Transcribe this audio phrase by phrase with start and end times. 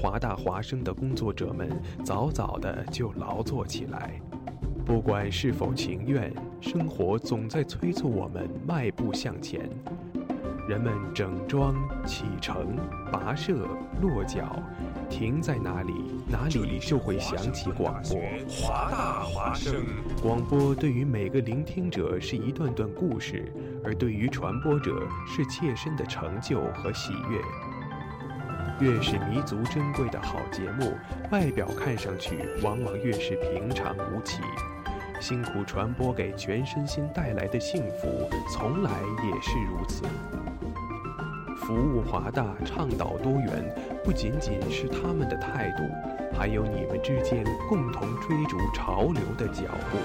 [0.00, 4.18] 华大华生的工作者们早早的就劳作起来。
[4.86, 9.68] 不管是否情愿，生活总在催促我们迈步向前。
[10.66, 11.74] 人们整装
[12.06, 12.78] 启程、
[13.12, 13.66] 跋涉、
[14.00, 14.56] 落脚，
[15.10, 15.92] 停在哪里，
[16.26, 18.18] 哪里就会响起广播。
[18.48, 19.84] 华大华声，
[20.22, 23.52] 广播对于每个聆听者是一段段故事，
[23.84, 27.38] 而对于传播者是切身的成就和喜悦。
[28.80, 30.96] 越是弥足珍贵的好节目，
[31.30, 34.40] 外表看上去往往越是平常无奇。
[35.20, 38.90] 辛苦传播给全身心带来的幸福，从来
[39.22, 40.04] 也是如此。
[41.58, 43.70] 服务华大，倡导多元，
[44.02, 45.84] 不仅仅是他们的态度，
[46.34, 49.98] 还有你们之间共同追逐潮流的脚步。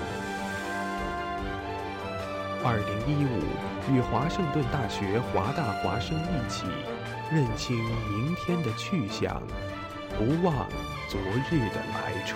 [2.61, 6.65] 二零一五，与华盛顿大学华大华生一起，
[7.31, 7.75] 认清
[8.09, 9.41] 明天的去向，
[10.17, 10.67] 不忘
[11.09, 12.35] 昨日的来处。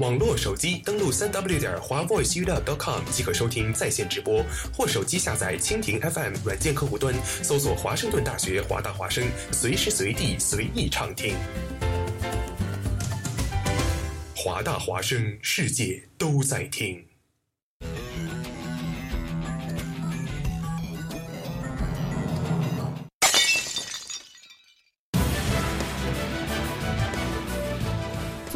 [0.00, 4.42] 网络手机登录三 w 点华 voiceup.com 即可收听在线直播，
[4.74, 11.34] 或手机下载蜻蜓 FM 软件客户端，搜索华盛顿大学华大华声，随时随地随意畅听。
[14.34, 17.09] 华大华声，世界都在听。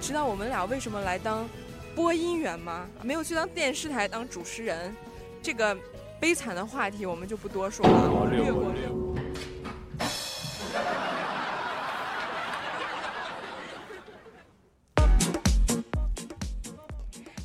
[0.00, 1.44] 你知道我们俩为什么来当
[1.92, 2.86] 播音员吗？
[3.02, 4.94] 没有去当电视台当主持人，
[5.42, 5.76] 这个
[6.20, 9.16] 悲惨的话题我们就不多说了，略过略过。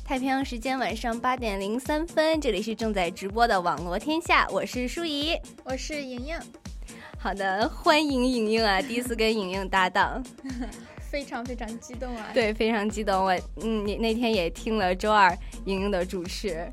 [0.04, 6.38] 太平洋时间晚上八点零三分，这里是正在直播的网罗天下，我是舒怡，我是莹莹。
[7.18, 10.22] 好的，欢迎莹莹啊，第一次跟莹莹搭档，
[11.14, 12.26] 非常非常激动啊！
[12.34, 13.24] 对，非常激动。
[13.24, 13.32] 我
[13.62, 15.30] 嗯，你那天也听了周二
[15.64, 16.68] 莹莹的主持，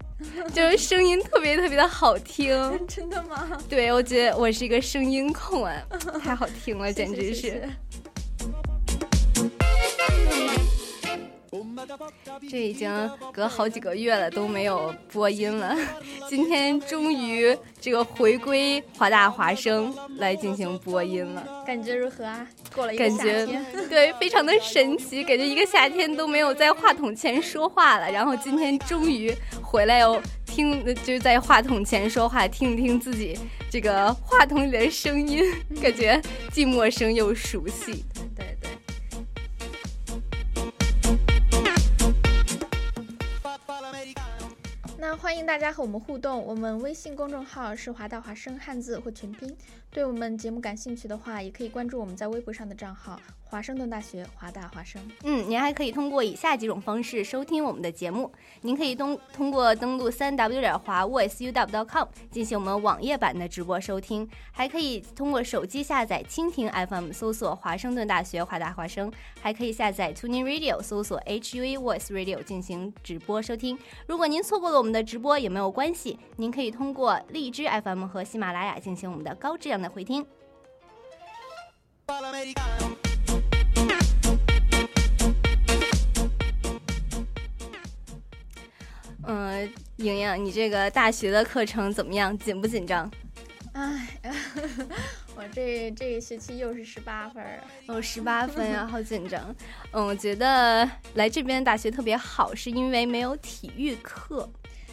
[0.51, 2.49] 就是声音特别特别的好听。
[2.89, 3.55] 真的吗？
[3.69, 5.79] 对，我觉得我是一个声音控啊，
[6.23, 7.69] 太好听了， 简直是。
[12.49, 15.75] 这已经隔好几个月了都没有播音了，
[16.29, 22.47] 今天终于这个回归华大华声来进行播音了，感觉如何啊？
[22.75, 23.45] 过了一个感觉
[23.89, 33.37] 对，非常的神奇，感觉一个夏天都没有在话筒前说话了，然后今天终于回来哦，听就是在话筒前说话，听一听自己
[33.69, 35.43] 这个话筒里的声音，
[35.81, 36.21] 感觉
[36.51, 38.03] 既陌生又熟悉。
[45.45, 49.53] 大家和我们互动，我们微信公众号是华大华生汉字或全拼。
[49.89, 53.19] 对我们节目感兴趣的话，也可以关注我们在微博上的账号
[53.51, 55.01] “华盛顿大学华大华生”。
[55.23, 58.31] 嗯，您还可以通过以下几种方式收听我们的节目：
[58.61, 69.11] 您可以通通过登录三 w 点华 voiceuw.com 进行我们网页版的直播收听，还可以通过手机下载蜻蜓 FM 搜索华盛顿大学华大华声，
[69.41, 73.77] 还可以下载 TuneIn Radio 搜索 HUA Voice Radio 进行直播收听。
[74.07, 80.25] 如果您错过了我们的直播也没有关系，您可以通过荔枝 FM 和喜马拉雅进行我们的高质量的回听。
[89.23, 92.35] 嗯，莹莹，你这个大学的课程怎么样？
[92.37, 93.09] 紧不紧张？
[93.73, 94.07] 哎，
[95.35, 99.55] 我这这一学期又是十八分儿，哦，十八分呀、 好紧张。
[99.91, 104.49] 嗯，我觉得来这边大学特别好，是因为没有体育课。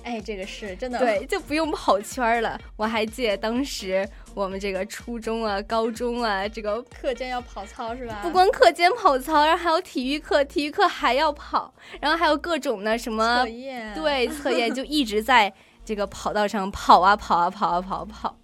[0.08, 2.58] 哎，这个是真的，对， 就不用跑圈了。
[2.76, 8.20] 我还记得当时我们这个初中啊、高中啊，这个课间要跑操是吧？
[8.22, 15.52] 不光课间跑操，然后还有体育课，体育课还要跑，然后还有各种的什么测验，对，测验就一直在
[15.84, 18.36] 这个跑道上跑啊跑啊跑啊跑啊跑。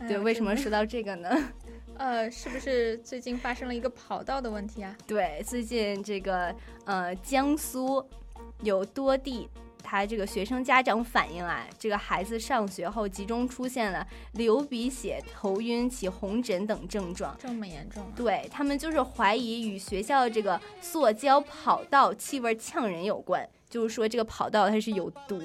[0.08, 1.28] 对，为什么说到这个呢？
[1.98, 4.96] 呃，是不是最近发生了一个跑道的问题啊？
[5.06, 6.54] 对，最近这个
[6.86, 8.02] 呃，江苏
[8.62, 9.50] 有多地。
[9.82, 18.04] 他这个学生家长反映啊，这个孩子上学后集中出现了流鼻血、头晕、起红疹等症状，这么严重？
[18.14, 25.40] 对他们就是怀疑与学校这个塑胶跑道气味呛人有关，就是说这个跑道它是有毒。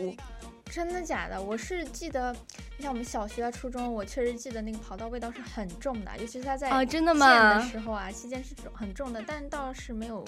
[0.65, 1.39] 真的假的？
[1.39, 2.35] 我是记得，
[2.72, 7.57] 你像我们小学啊、初中，我确实记得那个跑道味道是很重的，尤其是它在啊，真的吗？
[7.57, 10.25] 的时候啊，期间是很重的，但倒是没有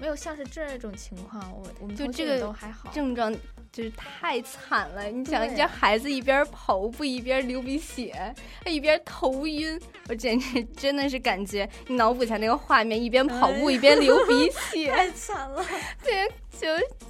[0.00, 2.90] 没有像是这种情况，我我们就这个都还好。
[2.92, 3.34] 症状
[3.72, 8.32] 就是太惨了，你想，你这孩子一边跑步一边流鼻血，
[8.62, 15.64] 他一边头晕，我简直真的是感觉你脑补一下那个画面，一边跑步一边流鼻血，太惨了。
[16.04, 16.68] 对，就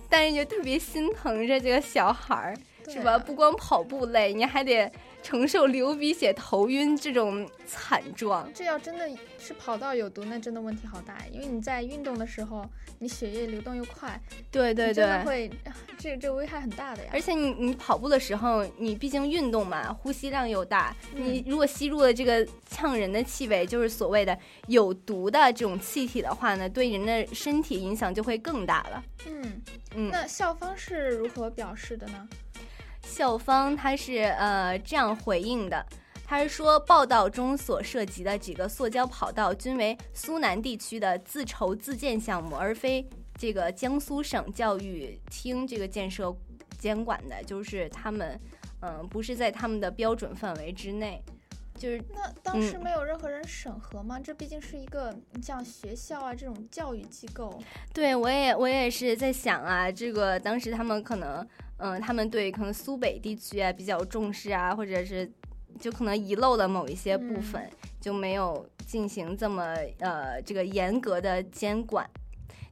[0.09, 2.57] 但是就特别心疼着这个小孩儿。
[2.93, 3.19] 是吧？
[3.19, 4.91] 不光跑步累，你还得
[5.23, 8.51] 承受流鼻血、头晕这种惨状。
[8.55, 11.19] 这要真的是跑道有毒，那真的问题好大。
[11.33, 12.65] 因为你在运动的时候，
[12.99, 15.51] 你血液流动又快，对对对，真的会，
[15.99, 17.11] 这这危害很大的呀。
[17.13, 24.39] 而且你你跑步的时候，你毕竟运动嘛，呼吸量又大，你如果吸入了这个呛人的气味，就是所谓的
[24.69, 29.05] 有毒的这种气体的话呢，对人的身体影响就会更大了。
[29.27, 29.63] 嗯
[29.95, 32.29] 嗯，那校方是如何表示的呢？
[33.07, 35.87] 校方他是呃这样回应的，
[36.27, 43.09] 他是说报道中所涉及的几个塑胶跑道均为苏南地区的自筹自建项目，而非
[43.39, 46.37] 这个江苏省教育厅这个建设
[46.79, 48.39] 监管的，就是他们
[48.81, 51.23] 嗯不是在他们的标准范围之内。
[51.79, 54.19] 就是那当时没有任何人审核吗？
[54.19, 57.59] 这毕竟是一个像学校啊这种教育机构。
[57.95, 61.47] 对我也我也是在想啊，这个当时他们可能。
[61.79, 65.31] 嗯，他们对可能苏北地区啊比较重视啊，或者是
[65.79, 67.69] 就可能遗漏了某一些部分，
[68.01, 72.09] 就没有进行这么呃这个严格的监管。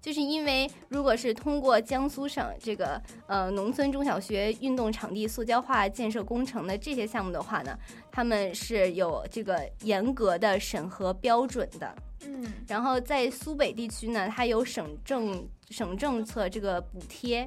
[0.01, 7.75] 就是因为如果是通过江苏省这个呃农村中小学运动场地塑胶化建设工程的这些项目的话呢，
[8.13, 11.95] 他们是有这个严格的审核标准的。
[12.27, 17.47] 嗯，然后在苏北地区呢，它有省政省政策这个补贴。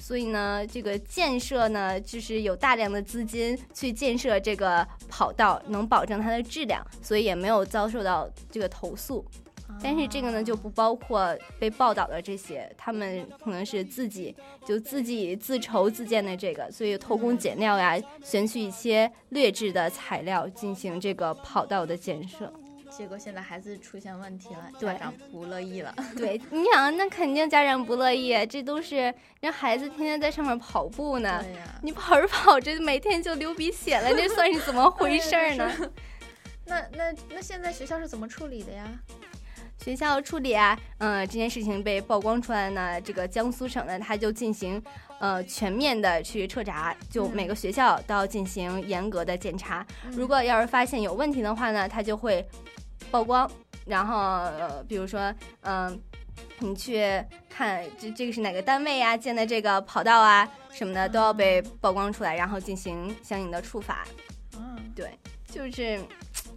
[0.00, 9.24] 所以呢，这个建设呢，就是有大量的资金去建设这个跑道，能保证它的质量，所以也没有遭受到这个投诉。
[9.80, 14.34] 但是这个呢，就不包括被报道的这些，他们可能是自己
[14.66, 22.52] 就自己自筹自建的这个，所以偷工减料呀，选取一些劣质的材料进行这个跑道的建设。
[23.00, 25.94] 结果现在孩子出现问题了，家长不乐意了。
[26.18, 31.42] 对， 你想，那肯定家长不乐意，这都是让孩子天天在上面跑步呢。
[31.42, 35.72] 对呀，你跑着跑着，每天就流鼻血了，这算是怎么 回事呢？
[36.66, 38.86] 那那那现在学校是怎么处理的呀？
[39.82, 44.80] 学校处理啊，嗯，这件事情被曝光出来呢，这个江苏省呢，他就进行
[45.20, 49.86] 呃全面的去彻查，就每个学校都要进行严格的检查。
[50.12, 52.46] 如果要是发现有问题的话呢，他就会。
[53.10, 53.50] 曝光，
[53.86, 56.00] 然后呃，比如说，嗯，
[56.58, 57.02] 你去
[57.48, 64.06] 看这这个是哪个单位呀建的这个跑道啊什么的都要被曝光出来，然后进行相应的处罚。
[64.56, 65.10] 嗯，对，
[65.50, 66.00] 就是，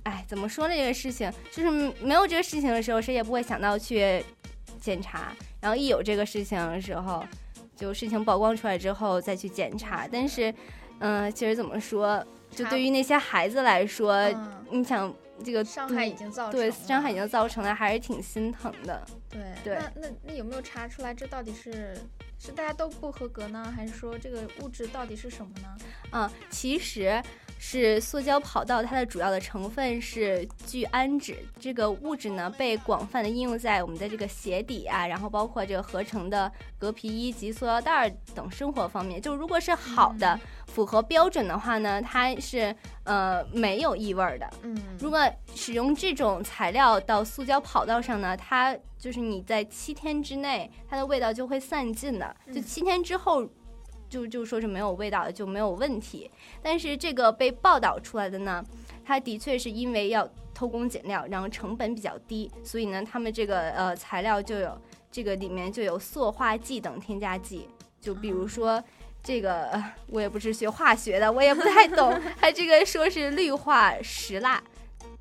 [0.04, 0.76] 哎，怎么说呢？
[0.76, 1.72] 这个事情就是
[2.02, 4.24] 没有这个事情的时候，谁也不会想到去
[4.80, 7.24] 检查，然后一有这个事情的时候，
[7.76, 10.08] 就事情曝光出来之后再去检查。
[10.12, 10.54] 但是，
[11.00, 14.30] 嗯，其实怎么说，就对于那些孩子来说，
[14.70, 15.14] 你想。
[15.44, 19.06] 这个伤害已经造成对伤害已经造成了，还是挺心疼的。
[19.30, 21.98] 对对，那那那有没有查出来这到底是
[22.40, 25.78] 是大家都不合格呢，还是说这个物质到底是什么呢？
[26.12, 27.22] 嗯，其实。
[27.66, 31.38] 是塑胶跑道，它的主要的成分是聚氨酯。
[31.62, 39.20] 这个物质呢，被广泛的应用在我们的这个鞋底啊，然后包括这个合成的革皮衣及塑料袋等生活方面。
[39.20, 44.50] 就如果是好的、符合标准的话呢，它是呃没有异味的。
[44.64, 45.20] 嗯，如果
[45.56, 52.36] 使用这种材料到塑胶跑道上呢，它就是你在七天之内，它的味道就会散尽的。
[52.54, 53.48] 就七天之后。
[54.14, 56.30] 就就说是没有味道的就没有问题，
[56.62, 58.64] 但是这个被报道出来的呢，
[59.04, 64.80] 它的确是因为要偷工减料，然后成本比较低，所以呢，他们这个呃材料就有
[65.12, 67.68] 这个里面就有塑化剂等添加剂，
[68.00, 68.82] 就比如说
[69.24, 72.14] 这个我也不是学化学的，我也不太懂。
[72.40, 74.62] 它这个说是氯化石蜡，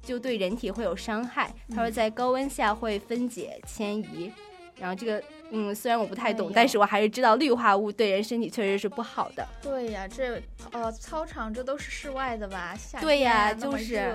[0.03, 1.51] 就对人体会有伤害。
[1.71, 4.31] 他说在高温下会分解迁移，
[4.79, 5.23] 然后这个
[5.53, 9.47] 嗯，虽然我不太懂，但是我还是知道氯化物对人身体确实是不好的。
[9.63, 10.43] 对呀，这
[10.73, 12.75] 呃操场这都是室外的吧？
[12.77, 14.13] 夏对呀，就是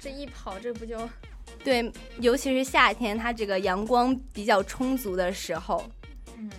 [0.00, 1.08] 这一跑，这不就
[1.62, 1.92] 对？
[2.18, 5.84] 尤其是夏天，它这个阳光比较充足的时候，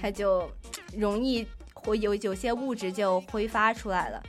[0.01, 0.49] 它就
[0.95, 1.45] 容易。
[1.85, 4.19] 会有有些物质就挥发出来了，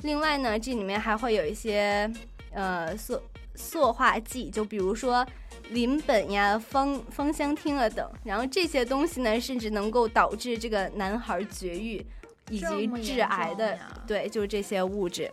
[0.00, 2.10] 另外呢，这里面还会有一些
[2.54, 3.20] 呃塑
[3.54, 5.26] 塑化剂，就比如说
[5.70, 12.04] 邻苯呀、芳芳香烃啊等，然后这些东西呢，甚至能够导致这个男孩绝育
[12.50, 15.30] 以及致癌的，对，就是这些物质，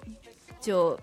[0.60, 1.00] 就。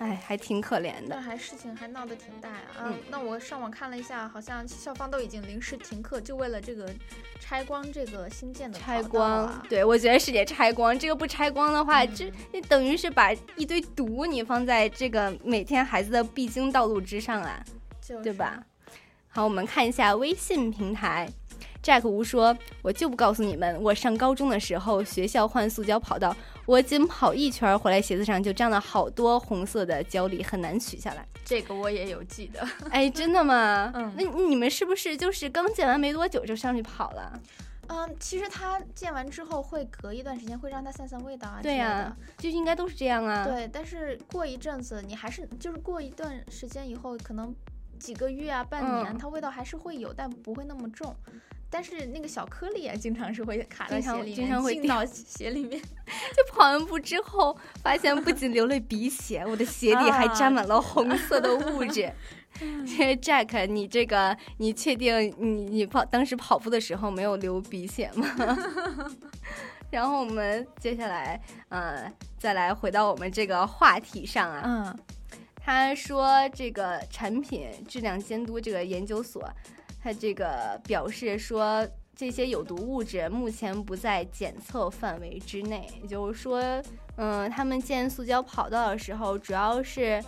[0.00, 1.14] 哎，还挺可怜的。
[1.14, 2.86] 那还事情还闹得挺大啊。
[2.86, 6.90] 嗯，那我上网看了一下，好像校方都已经临时停课，就为了这个
[7.38, 10.98] 拆光这个新建的拆光，对，我觉得是得拆光。
[10.98, 17.62] 这个不拆光的话，这你等于是把一堆毒你放在这个每天孩子的必经道路之上啊，
[18.22, 18.64] 对吧？
[19.28, 21.28] 好，我们看一下微信平台。
[21.82, 26.36] Jack 吴说：“我就不告诉你们，我上高中的时候，学校换塑胶跑道，
[26.70, 31.26] 我仅跑一圈回来，鞋子上就沾了好多红色的胶粒，很难取下来。
[31.44, 32.64] 这个我也有记得。
[32.92, 33.90] 哎，真的吗？
[33.92, 37.40] 嗯，那你们是不是就是刚建完没多久就上去跑了？
[37.88, 41.58] 嗯，其实它建完之后会隔一段时间会让它散散味道啊。
[41.60, 43.44] 对呀，就应该都是这样啊。
[43.44, 47.52] 对，但是过一阵子，你还是就是过一段时间以后，可能
[47.98, 51.12] 几个月啊、半年，它味道还是会有，但不会那么重。”
[51.70, 55.80] 但是那个小颗粒啊，经常是会卡在鞋里面，经常会进到鞋里面。
[56.36, 62.12] 就跑完步之后，发现不仅流了鼻血，我的鞋底还沾满了红色的物质。
[63.22, 68.26] Jack，你这个，你确定你你跑当时跑步的时候没有流鼻血吗？
[69.90, 74.62] 然后我们接下来，呃，再来回到我们这个话题上啊。
[74.64, 74.98] 嗯。
[75.62, 79.48] 他说这个产品质量监督这个研究所。
[80.02, 85.88] 他这个表示说，这些有毒物质目前不在检测范围之内。
[86.02, 86.82] 也就是说，
[87.16, 90.22] 嗯，他们建塑胶跑道的时候，主要是，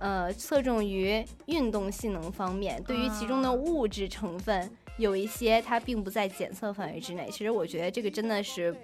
[0.00, 2.82] 呃，侧重于运动性能方面。
[2.82, 4.68] 对于其中的物质成分，
[4.98, 7.28] 有一些它并不在检测范围之内。
[7.30, 8.74] 其实我觉得这个真的是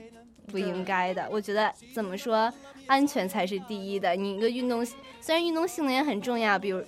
[0.46, 1.28] 不应该的。
[1.30, 2.52] 我觉得怎么说，
[2.86, 4.14] 安全才是第一的。
[4.14, 4.86] 你一个运动，
[5.20, 6.80] 虽然运动性能也很重要，比如，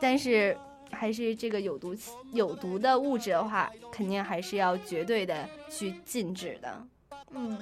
[0.00, 0.56] 但是。
[0.90, 1.94] 还是这个有毒
[2.32, 6.86] 有毒的物质的话，肯定还是要绝对的去禁止的。
[7.30, 7.58] 嗯。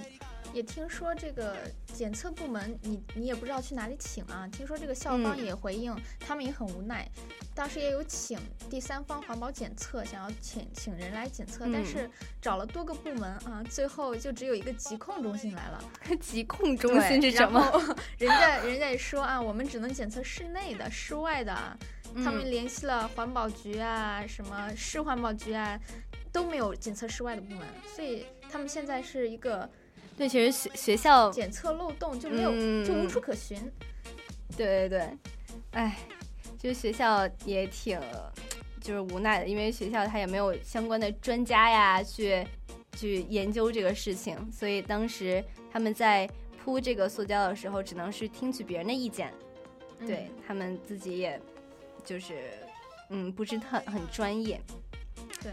[0.55, 4.49] 也听说这个检测部门，你你也不知道去哪里请啊。
[4.51, 7.09] 听说这个校方也回应，他们也很无奈，
[7.55, 8.39] 当时也有请
[8.71, 15.85] 第三方环保检测，想要请请人来检测，但是找了多个部门啊，最后就只有一个疾控中心来了。
[16.21, 17.61] 疾控中心是什么？
[18.19, 21.55] 人家人家也说啊，我们只能检测室内的，室外的，
[22.17, 25.79] 他们联系了环保局啊，什么市环保局啊，
[26.33, 29.69] 都没有检测室外的部门，所以他们现在是一个。
[30.19, 32.51] 对，其实学学校检测漏洞就没有，
[32.85, 33.57] 就无处可寻。
[34.57, 35.19] 对对对，
[35.71, 35.97] 哎，
[36.59, 38.01] 就是学校也挺
[38.81, 42.45] 就是无奈的，因为学校他也没有相关的专家呀，去
[42.97, 46.29] 去研究这个事情，所以当时他们在
[46.65, 49.33] 铺这个塑胶的时候，只能是听取别人的意见，
[50.05, 51.41] 对他们自己也
[52.05, 52.51] 就是
[53.11, 54.61] 嗯，不是很很专业，
[55.41, 55.53] 对。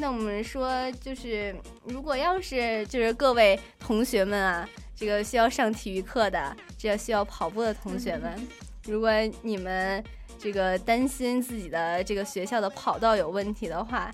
[0.00, 8.38] 那我们说，就是如果要是就是各位同学们啊，这个需要上体育课的，这需要跑步的同学们，
[8.84, 9.10] 如果
[9.42, 10.02] 你们
[10.38, 14.10] 这个担心自己的这个学校的跑道有问题的话，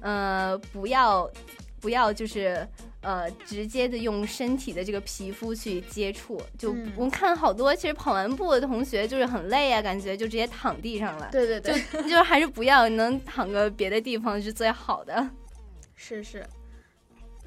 [0.00, 1.30] 呃，不要
[1.80, 2.66] 不要就是。
[3.00, 11.28] 呃，直接的用身体的这个皮肤去接触，就我们看好多，其实跑完步的同学就是很累啊，感觉就直接躺地上了。
[11.30, 15.30] 对对对，就 就还是不要，能躺个别的地方是最好的。
[15.94, 16.44] 是是，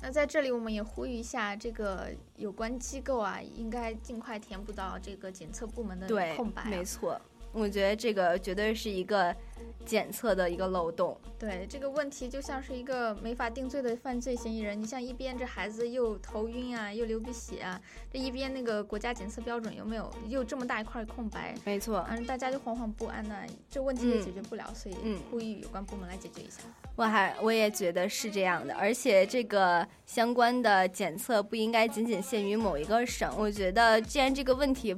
[0.01, 2.07] 那在这里我们也呼吁一下，这个
[2.37, 6.07] 有关机构啊，应该尽快填补到这个检测部门的
[6.37, 6.63] 空白。
[6.63, 7.19] 没错。
[7.51, 9.35] 我觉得这个绝对是一个
[9.85, 11.19] 检测的一个漏洞。
[11.37, 14.79] 对这个问题，就像是一个没法定罪的犯罪嫌疑人。
[14.79, 17.81] 你像一边这孩子又头晕啊，又流鼻血啊，
[18.13, 21.55] 这一边那个国家检测标准有没有又这么大一块空白？
[21.65, 23.35] 没错，嗯，大家就惶惶不安呢，
[23.69, 24.95] 这问题也解决不了，所以
[25.29, 26.59] 呼吁有关部门来解决一下。
[26.95, 33.33] 我还我也觉得是这样的，而且这个相关的检测不应该仅仅限于某一个省。
[33.35, 34.95] 我觉得既然这个问题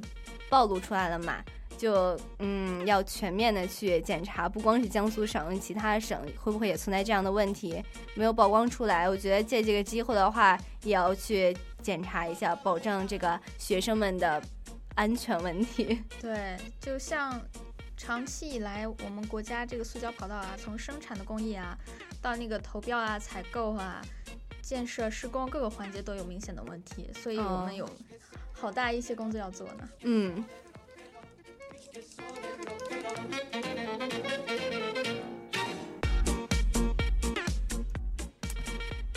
[0.50, 1.42] 暴露出来了嘛。
[1.76, 7.82] 就嗯，要全面的去检查，不光是江苏省，其他省会不会也存在这样的问题
[8.14, 9.08] 没有曝光出来？
[9.08, 14.42] 我觉得借这个机会的话，也要去检查一下，保证这个学生们的
[14.94, 16.02] 安全问题。
[16.20, 17.40] 对，就像
[17.96, 21.76] 长期以来，我们国家这个塑胶跑道啊，从生产的工艺啊，
[22.22, 24.00] 到那个投标啊、采购啊、
[24.62, 27.88] 建设施工各个环节都有明显的问题，所以我们有
[28.52, 29.88] 好大一些工作要做呢。
[30.02, 30.44] 嗯。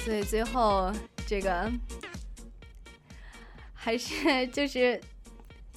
[0.07, 0.89] 所以最后
[1.25, 1.69] 这个
[3.73, 4.97] 还是就是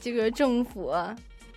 [0.01, 0.95] 这个政府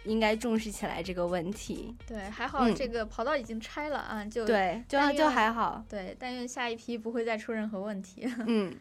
[0.06, 1.96] 应该重视起来这个问题。
[2.08, 5.86] 对，还好这个跑道已经拆了啊，就对，就就还好。
[5.88, 8.28] 对，但愿下一批不会再出任何问题。
[8.48, 8.76] 嗯。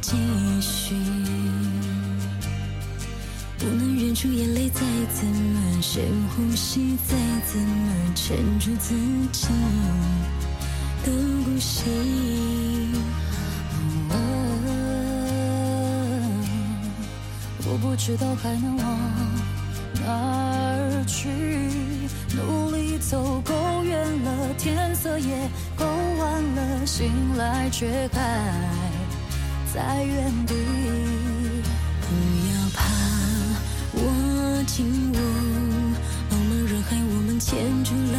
[0.00, 0.16] 继
[0.60, 0.94] 续？
[3.58, 4.80] 不能忍住眼泪，再
[5.12, 8.94] 怎么深呼吸，再怎么撑住自
[9.32, 9.48] 己
[11.04, 11.10] 的
[11.44, 11.82] 呼吸。
[17.70, 18.98] 我不知道还能往
[20.02, 21.28] 哪儿去，
[22.34, 28.87] 努力走够远了，天色也够晚了，醒来却还。
[29.74, 30.54] 在原地，
[32.00, 32.06] 不
[32.48, 32.78] 要怕，
[33.92, 35.18] 我紧握。
[36.30, 38.16] 茫茫人海，我们牵住了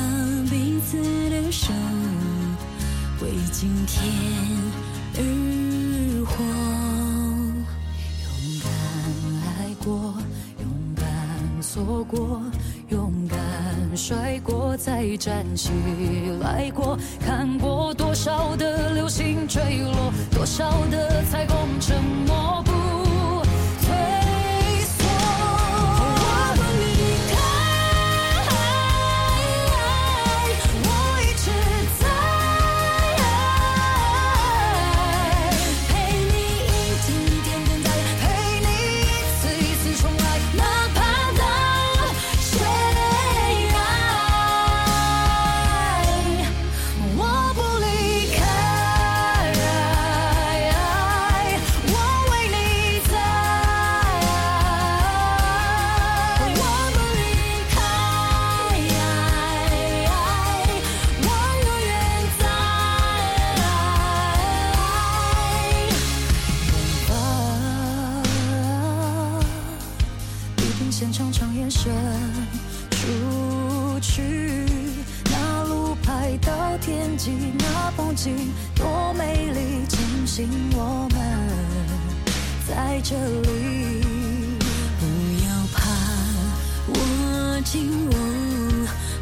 [0.50, 0.98] 彼此
[1.30, 1.74] 的手，
[3.22, 3.98] 为今天
[5.16, 5.20] 而
[6.26, 6.44] 活。
[8.24, 8.28] 勇
[8.64, 8.70] 敢
[9.42, 10.14] 爱过，
[10.60, 10.64] 勇
[10.96, 11.04] 敢
[11.62, 12.42] 错过，
[13.96, 15.72] 摔过，再站起
[16.42, 22.99] 来过，看过多少的流星坠落，多少的彩虹沉默不
[83.10, 84.04] 这里
[85.00, 85.04] 不
[85.44, 85.80] 要怕
[86.90, 88.14] 握紧我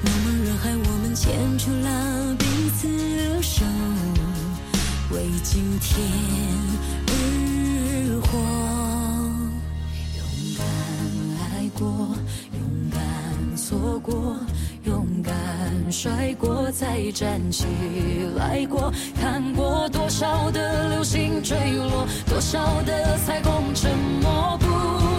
[0.03, 3.63] 茫茫人海我们牵住了彼此的手。
[5.11, 6.05] 为今天
[7.07, 8.37] 而活
[10.17, 10.19] 勇
[10.57, 10.59] 敢
[11.39, 11.87] 爱过
[12.51, 12.59] 勇
[12.91, 14.37] 敢错过。
[15.91, 17.07] 摔过，再。
[17.13, 17.65] 站起
[18.35, 24.57] 来过，看过多少的流星坠落，多少的彩虹沉默。
[24.59, 25.16] 不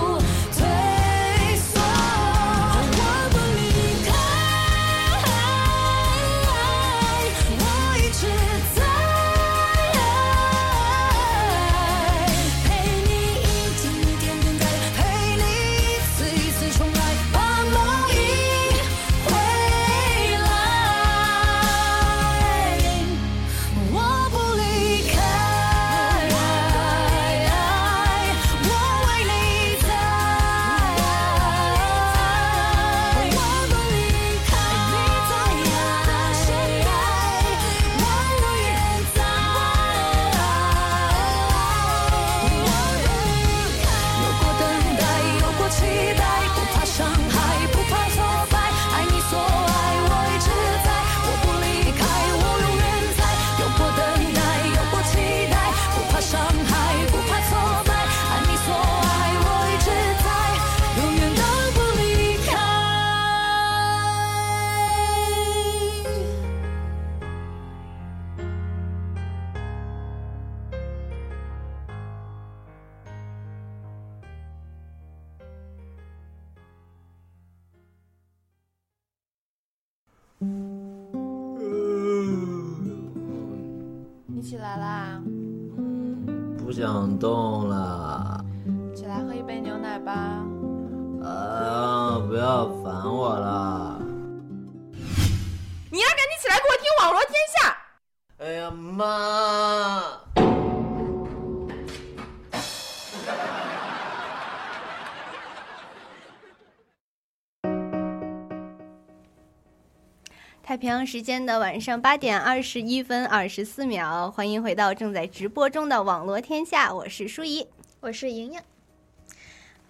[110.79, 117.67] 平洋时间的晚上八点二十一分二十四秒，欢迎回到正在直播中的网络天下，我是舒怡，
[117.99, 118.61] 我是莹莹。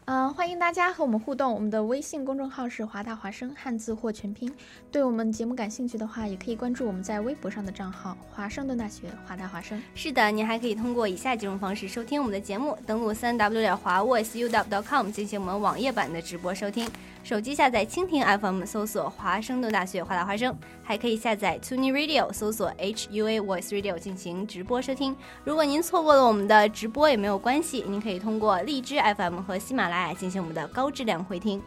[0.07, 1.53] 嗯，欢迎大家和我们互动。
[1.53, 4.51] 我们的微信公众号是华大华生汉字或全拼。
[4.91, 9.83] 对我们节目感兴趣的话，也可以关注我们在微博上的账号“华盛顿大学华大华生”。
[9.95, 16.89] 是的，您还可以通过以下几种方式收听我们的节目：登录三 w 点华 voiceuw.com 进行我们网页版的直播收听；
[17.25, 25.15] 手机下载蜻蜓 FM 搜索华盛顿大学华大华生，还可以下载 TuneIn Radio 搜索 HUA Voice Radio 进行直播收听。
[25.45, 31.63] 如果您错过了我们的直播也没有关系，您可以通过荔枝 FM 和喜马拉雅进行我们的高质量回听。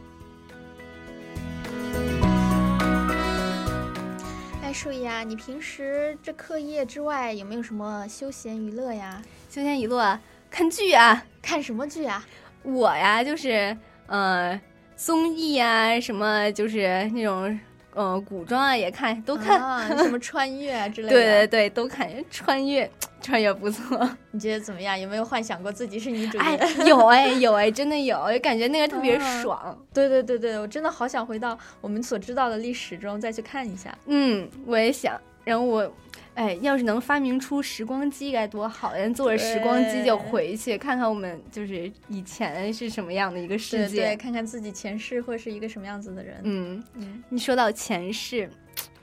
[4.64, 9.22] 哎，树怡啊，你平时这课业之外有没有什么休闲娱乐呀？
[9.48, 10.18] 休闲娱乐，
[10.50, 12.26] 看剧啊，看什么剧啊？
[12.64, 14.60] 我呀，就是呃，
[15.04, 17.60] 综艺啊，什么就是那种
[17.96, 21.14] 呃古装啊，也看，都看，啊、什么穿越啊之类的。
[21.18, 22.88] 对对对，都看，穿越
[23.20, 24.08] 穿越不错。
[24.30, 25.00] 你觉得怎么样？
[25.00, 26.44] 有没有幻想过自己是女主角？
[26.46, 29.58] 哎， 有哎有哎，真的有，感觉那个特别爽。
[29.66, 33.98] 啊、对对对对，我真的好想回到我们所知道的历史中再去看一下。
[34.06, 35.20] 嗯，我也想。
[35.44, 35.92] 然后我，
[36.34, 39.10] 哎，要是能发明出时光机该多好呀！
[39.10, 46.40] 坐着时光机就回去看看我们就是以前是什么样的一个世界，对对，看看自己前世会是一个什么样子的人。
[46.44, 48.50] 嗯嗯，你说到前世，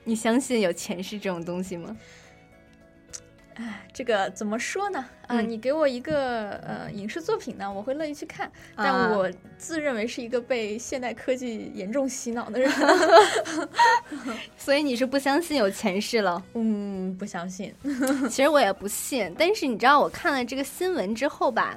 [0.05, 1.95] 你相信有前世这种东西吗？
[3.59, 4.99] 哎，这个怎么说呢？
[5.27, 8.47] 啊，嗯你给我一个呃影视作品呢，我会乐意去看。
[8.47, 12.71] 啊但我自认为是一个被现代科技严重洗脑的人。
[14.57, 16.43] 所以你是不相信有前世了？
[16.55, 17.75] 嗯，不相信。
[18.31, 21.77] 其实我也不信，但是你知道我看了这个新闻之后吧，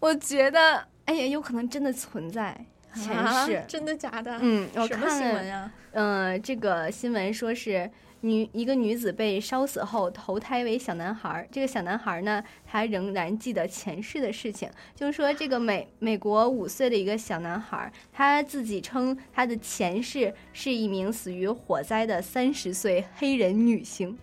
[0.00, 2.58] 我觉得哎呀，有可能真的存在
[2.94, 3.04] 前
[3.46, 3.54] 世。
[3.56, 4.36] 啊、真的假的？
[4.40, 5.70] 嗯，我什么看了新闻呀？
[5.92, 7.88] 嗯、呃，这个新闻说是
[8.22, 24.18] 女一个女子被烧死后投胎为小男孩儿，这个小男孩儿呢，他仍然记得前世的事情，就是说这个美美国五岁的一个小男孩儿，他自己称他的前世是一名死于火灾的三十岁黑人女性。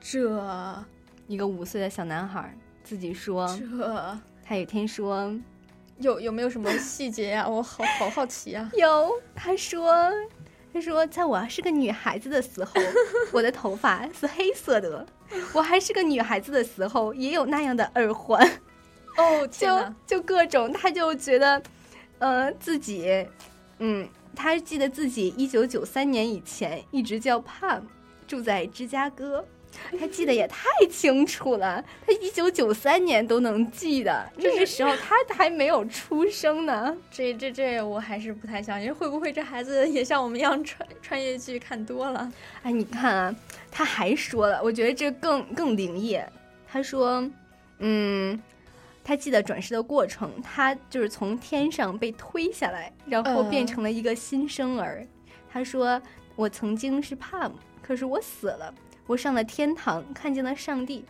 [0.00, 0.84] 这
[1.26, 5.34] 一个五岁的小男孩儿自己说，这他有一天说，
[5.98, 8.70] 有有没有什么细节呀、我好好好奇啊！
[8.78, 10.08] 有，他说，
[10.76, 12.72] 他说，在我是个女孩子的时候，
[13.32, 15.06] 我的头发是黑色的；
[15.54, 18.46] 我还是个女孩子的时候，也有那样的耳环。
[19.16, 19.66] 哦， 就
[20.06, 21.62] 就各种，他就觉得，
[22.18, 23.26] 呃，自己，
[23.78, 27.80] 嗯，他记得自己一九九三年以前一直叫 Pam，
[28.26, 29.42] 住在芝加哥。
[29.98, 36.96] 他记得也太清楚了，他一九九三年都能记得，那个时候他还没有出生呢。
[37.10, 42.30] 这这这，我还是不太相信，会不会这孩子也像我们一样穿穿越剧看多了？
[42.62, 43.34] 哎，你看啊，
[43.70, 46.20] 他还说了，我觉得这更更灵异。
[46.68, 47.28] 他说，
[47.78, 48.40] 嗯，
[49.02, 54.98] 他记得转世的过程，他就是从天上被推下来，然后变成了一个新生儿。
[54.98, 55.06] 呃、
[55.50, 56.00] 他说，
[56.34, 58.74] 我曾经是帕姆，可是我死了。
[59.06, 61.04] 我上了天堂，看见了上帝，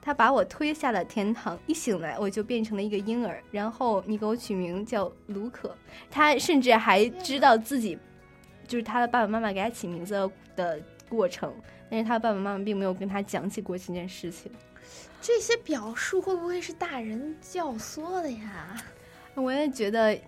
[0.00, 1.58] 他把我推下了天堂。
[1.66, 3.42] 一醒来，我就变成了一个婴儿。
[3.50, 5.76] 然后你给我取名叫卢可。
[6.10, 7.98] 他甚至还知道自己，
[8.66, 11.52] 就是他的爸爸妈妈给他起名字的过程，
[11.90, 14.50] 但是他爸爸妈妈并没有跟他讲起过这件事情。
[15.20, 18.82] 这些表述会不会是大人教唆的呀？
[19.34, 20.18] 我也觉得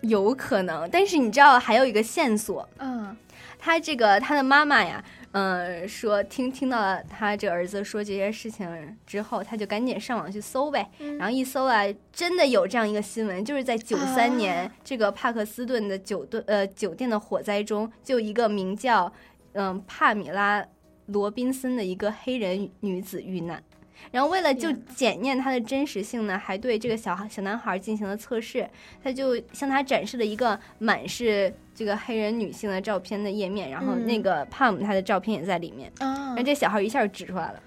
[0.00, 0.88] 有可能。
[0.90, 3.16] 但是你知道，还有一个线索，嗯，
[3.58, 5.04] 他这个他的妈妈呀。
[5.32, 10.90] 嗯，说听听到了他这儿子说这些事情之后，他就赶紧上网去搜呗。
[10.98, 19.12] 嗯、然后一搜啊，真的有这样一个新闻，就是在九三年、啊、这个帕克斯顿的酒顿呃酒店的火灾中，就一个名叫
[19.52, 20.66] 嗯帕米拉
[21.06, 23.62] 罗宾森的一个黑人女子遇难。
[24.10, 28.68] 然后为了就检验它的真实性呢，还对这个小小男孩进行了测试。
[29.02, 35.90] 他就向他展示了一个满是这个黑人女性的照片的页面，然后那个帕姆他的照片也在里面。
[35.98, 37.62] 啊、嗯，然后这小孩一下就指出来了，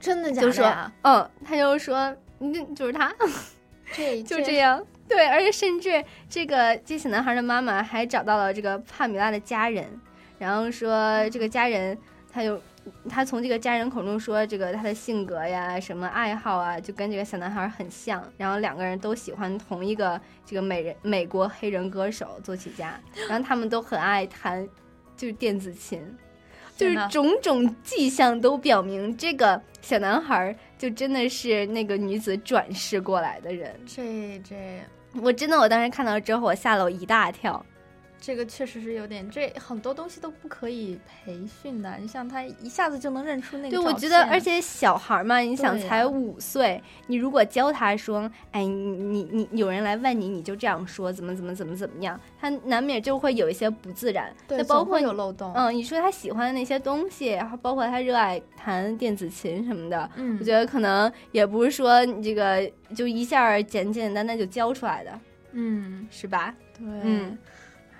[0.00, 0.46] 真的假的？
[0.46, 3.12] 就说，嗯，他就说，那，就是他，
[3.92, 4.84] 这就这样。
[5.08, 9.86] 对，而且甚至这个这小男孩的妈妈还找到了这个帕米拉的家人，
[10.38, 11.96] 然后说这个家人。
[12.34, 12.58] 他就
[13.08, 18.22] 他从这个家人口中说，这个他的性格呀、什么爱好啊，就跟这个小男孩很像。
[18.36, 24.66] 然后两个人都喜欢同一个这个美人美国黑人歌手作曲家， 然后他们都很爱弹
[25.16, 26.00] 就是电子琴，
[26.76, 33.78] 就是种种迹象都表明这个小男孩就真的是那个女子转世过来的人。
[33.86, 34.80] 这这，
[35.20, 37.64] 我真的我当时看到之后，我吓了我一大跳。
[38.24, 41.96] 这个确实是有点，这很多东西都不可以培训的。
[42.00, 54.32] 你像他一下子就能认出那个，对，我觉得，而且小孩嘛，你想才五岁，你如果教他说，哎，你你你有人来问你，你就这样说，怎么怎么怎么怎么样，他难免就会有一些不自然。
[54.46, 55.52] 对，包括有漏洞。
[55.56, 65.10] 嗯，你说他喜欢的那些东西，然后包括他热爱弹电子琴什么的，嗯，我觉得可能也不是说你这个就一下简简单单就教出来的，
[65.50, 66.54] 嗯，是吧？
[66.78, 67.36] 对，嗯。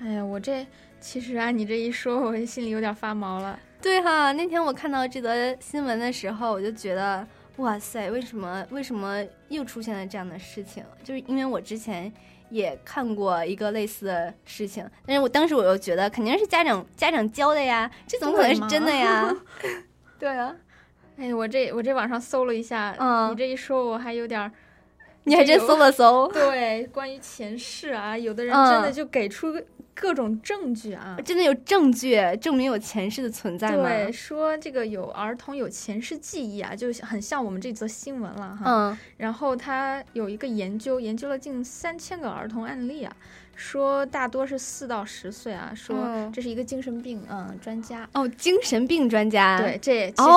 [0.02, 0.66] 哎呀，我这
[1.00, 3.56] 其实啊，你这一说，我心里有点发毛了。
[3.80, 7.24] 对哈，那天我看到这则新闻的时候，我就觉得，
[7.58, 10.84] 哇塞，为什么为什么又出现了这样的事情？
[11.04, 12.12] 就是因为我之前
[12.50, 19.32] 也看过一个类似的事情，但是我当时我又觉得肯定是家长家长教的呀，这怎么可能是真的呀？
[20.18, 20.52] 对啊，
[21.16, 24.50] 哎，我这我这网上搜了一下，嗯，你这一说，我还有点。
[25.24, 26.26] 你还真搜了搜？
[26.34, 29.54] 对，关于前世啊，有的人真的就给出
[29.94, 33.88] 各种证据啊，真的有证据证明有前世的存在吗？
[33.88, 38.64] 对，说这个有儿童有前世记忆啊，就很像我们这则新闻了哈。
[38.64, 43.14] 嗯，然后他有一个研究，研究了近三千个儿童案例啊，
[43.54, 49.60] 说大多是四到十岁啊，说这是一个精神病嗯专家哦，精神病专家。
[49.60, 50.30] 对，这其实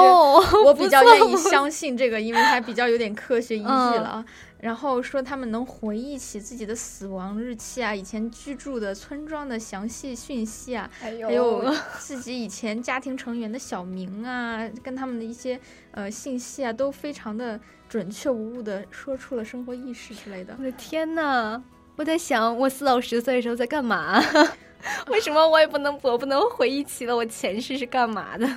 [0.66, 4.24] 我比较愿意 相信这个，因为它比较有点科学依据了。
[4.66, 15.60] 然后说他们能回忆起自己的死亡日期啊，以前居住的村庄的详细讯息啊，还有自己以前家庭成员的小名啊，跟他们的一些
[15.92, 20.56] 呃信息啊，都非常的准确无误的说出了生活意识之类的。
[20.58, 21.62] 我的天呐，
[21.96, 24.20] 我在想，我四到十岁的时候在干嘛？
[25.10, 28.50] 为什么我也不能，我不能回忆起了我前世是干嘛的？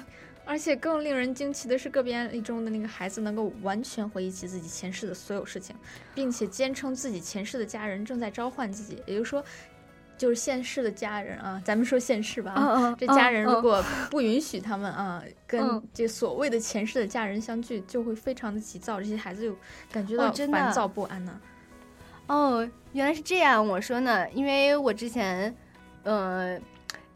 [0.48, 5.76] 而且更令人惊奇的是，个别案例中的那个孩子能够完全回忆起自己前世的所有事情，
[6.14, 9.02] 并且坚称自己前世的家人正在召唤自己。
[9.04, 9.44] 也就是说，
[10.16, 19.54] 就是现世的家人啊，咱们说现世吧啊，这家人如果不允许他们啊 跟这所谓的前世的家人相聚，就会非常的急躁，这些孩子就
[19.92, 21.38] 感觉到烦躁不安呢。
[22.26, 23.68] 哦，原来是这样。
[23.68, 25.54] 我说呢，因为我之前，
[26.04, 26.58] 呃。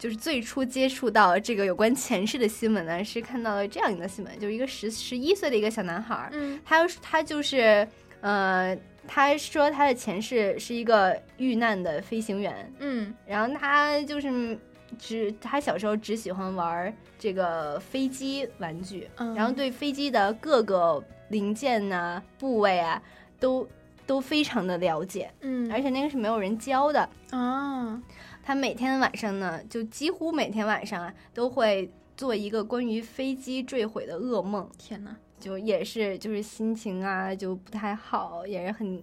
[0.03, 7.87] 就是最初接触到这个有关前世的新闻呢，是看到了这样一个新闻，就是一个十十一岁的一个小男孩儿，嗯，他他就是
[8.19, 14.59] 呃，他说他的前世是一个遇难的飞行员，嗯，然后他就是
[14.99, 19.33] 只他小时候只喜欢玩这个飞机玩具，嗯。
[19.33, 23.01] 然后对飞机的各个零件呐、部位啊
[23.39, 23.65] 都
[24.05, 28.01] 都非常的了解，嗯，而且那个是没有人教的啊。
[28.43, 34.69] 他每天晚上呢，就几乎每天晚上啊，都会做一个关于飞机坠毁的噩梦。
[34.77, 39.01] 天哪，就也是就是心情啊就不太好，也是很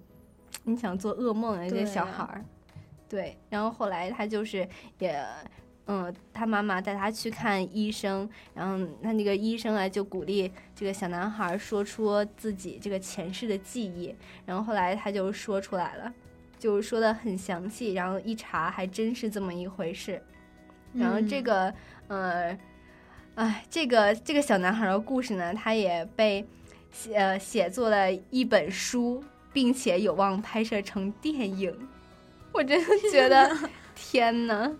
[0.64, 2.44] 你想做噩梦的那些小孩儿。
[3.09, 5.24] 对，然后后来他就是也
[5.87, 14.14] 嗯，他妈妈带他去看医生，然后他那个医生啊就鼓励这个小男孩说出自己这个前世的记忆，
[14.46, 16.12] 然后后来他就说出来了。
[16.60, 20.22] 就说的很详细，然后一查还真是这么一回事。
[20.92, 21.74] 然后这个，
[22.08, 22.56] 呃，
[23.34, 26.46] 哎，这个这个小男孩的故事呢，他也被
[26.92, 31.74] 写呃写作了一本书，并且有望拍摄成电影。
[32.52, 33.56] 我真的觉得，
[33.96, 34.70] 天呐！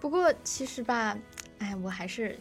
[0.00, 1.16] 不过其实吧，
[1.58, 2.36] 哎，我还是。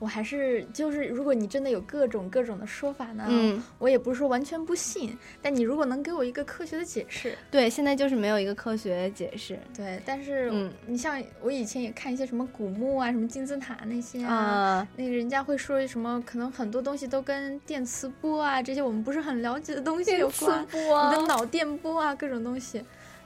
[0.00, 22.82] 我还是就是，如果你真的有各种各种的说法呢，嗯，我也不是说完全不信，但你如果能给我一个科学的解释，对，现在就是没有一个科学解释，对，但是，嗯，你像我以前也看一些什么古墓啊，什么金字塔那些啊，那个人家会说什么，可能很多东西都跟电磁波啊这些我们不是很了解的东西有关，你的脑电波啊各种东西。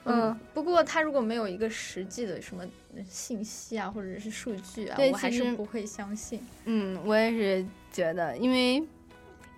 [0.07, 2.63] 嗯，不过他如果没有一个实际的什么
[3.09, 6.41] 信息啊，或者是数据啊，我还是不会相信。
[6.67, 8.83] 嗯，我也是觉得，因为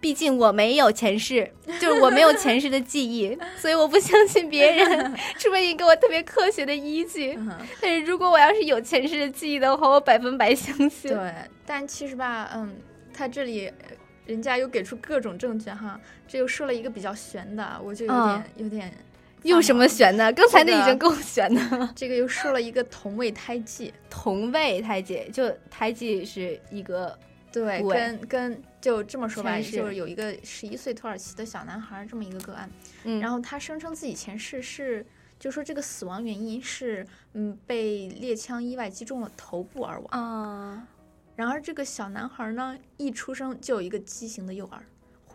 [0.01, 7.37] 毕竟我没有前世， 就是我没有前世的记忆，所以我不相信别人，除非你给我特别科学的依据。
[7.81, 11.11] 但是如果我要是有前世的记忆的话，我百分百相信。
[11.11, 11.35] 对，
[11.67, 12.77] 但其实吧，嗯，
[13.13, 13.73] 他这里
[14.27, 18.93] 人家又给出各种证据哈，这又说了一个比较悬的，我就有点有点。
[19.47, 20.33] 又什么悬的？
[20.33, 21.93] 刚才那已经够悬的了。
[21.95, 27.17] 这个又说了一个同位胎记，同位胎记就胎记是一个
[27.53, 29.71] 对，跟跟就这么说吧，是。
[29.71, 32.69] 就是有一个十一岁土耳其的小男孩儿这么一个个案，
[33.05, 33.21] 嗯。
[33.21, 35.07] 然后他声称自己前世是，
[35.39, 40.07] 就说这个死亡原因是，嗯，被猎枪意外击中了头部而亡。
[40.11, 40.87] 啊，
[41.35, 44.83] 然而这个小男孩儿呢，一出生就有一个畸形的右耳，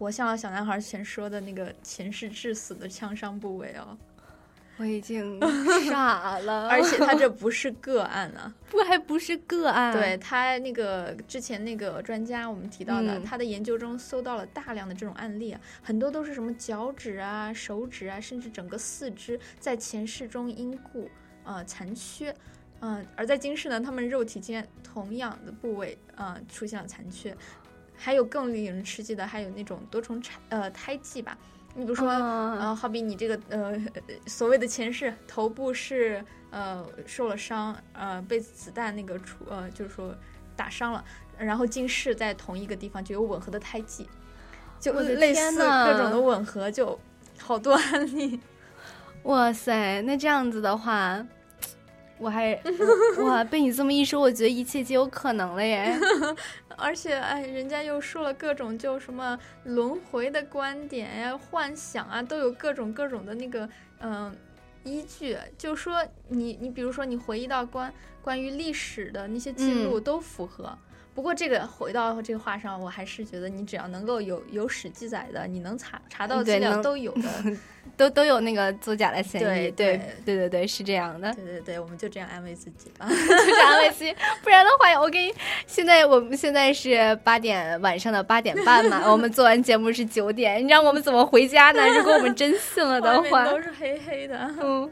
[0.01, 3.95] 活像了小男孩儿前说的那个前世致死的枪伤部位哦。
[4.77, 5.39] 我已经
[5.87, 21.07] 傻了， 而且他这不是个案啊， 不还不是个案，对他那个之前那个专家我们提到的，嗯他的研究中搜到了大量的这种案例啊，很多都是什么脚趾啊、手指啊，甚至整个四肢在前世中因故
[21.43, 22.35] 呃残缺。
[22.83, 27.37] 嗯、而在今世呢，他们肉体间同样的部位啊、呃出现了残缺，
[28.03, 31.37] 还有更令人吃惊的，还有那种多重胎呃胎记吧。
[31.75, 33.79] 你比如说，啊呃，好比你这个呃
[34.25, 40.13] 所谓的前世，头部是呃受了伤，呃被子弹那个出呃就是说
[40.55, 41.05] 打伤了，
[41.37, 44.09] 然后今世在同一个地方就有吻合的胎记，
[44.79, 46.99] 就类似各种的吻合，就
[47.37, 48.39] 好多案例。
[49.23, 51.25] 哇塞，那这样子的话，
[52.17, 52.59] 我还
[53.23, 55.95] 哇被你这么一说，我觉得一切皆有可能了耶。
[56.77, 64.36] 而且，哎，人家又说了各种就什么轮回的观点呀、幻想啊，都有各种各种的那个嗯、
[64.84, 65.38] 依据。
[65.57, 70.77] 就说你你比如说你回忆到关关于历史的那些记录嗯都符合。
[71.13, 77.30] 不过这个回到这个话上，我还是觉得你只要能够有有史记载的，你能查查到资料都有的。
[77.97, 83.06] 都都有那个作假的嫌疑，对对对对对对，是这样的，对对对，我们就这样安慰自己吧。
[83.10, 85.34] 就这安慰自己，不然的话，我给你
[85.65, 91.86] 现在我们现在是八点晚上的八点半嘛，我们做完节目是九点，你让我们怎么回家呢？
[91.88, 94.50] 如果我们真信了的话，都是黑黑的。
[94.62, 94.89] 嗯。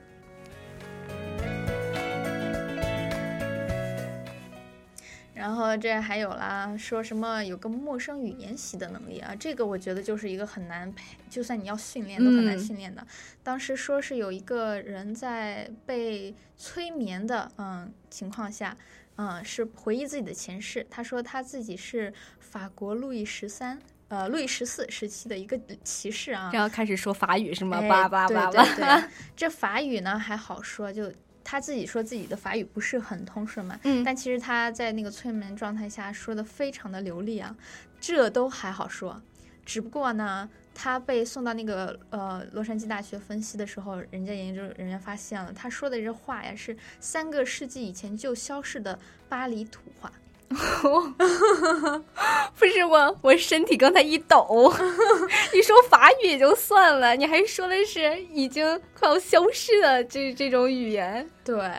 [5.40, 13.08] 然后这还有啦，说什么有个陌生语言习的能力啊，这个我觉得就是一个很难培，就算你要训练都很难嗯训练的。
[13.42, 18.76] 当时说是有一个人在被催眠的嗯情况下，
[19.16, 23.80] 嗯是回忆自己的前世，他说他自己是法国路易十三。
[24.10, 27.78] 呃，路易十四时期的一个骑士啊，然后开始说法语是吗？
[27.80, 31.14] 哎叭叭叭对对叭对， 这法语呢还好说，就
[31.52, 37.56] 他自己说自己的法语不是很通顺嘛，嗯但其实他在那个催眠状态下说的非常的流利啊，
[38.00, 39.20] 这都还好说。
[39.66, 50.12] 只不过呢，他被送到那个呃洛杉矶大学分析的时候，人家研究人员发现了，他说的这话呀是三个世纪以前就消逝的巴黎土话。
[52.58, 54.74] 不是我，我身体刚才一抖。
[55.54, 61.30] 你说法语也就算了，你还说的是已经快要消失的这这种语言。
[61.46, 61.72] 对，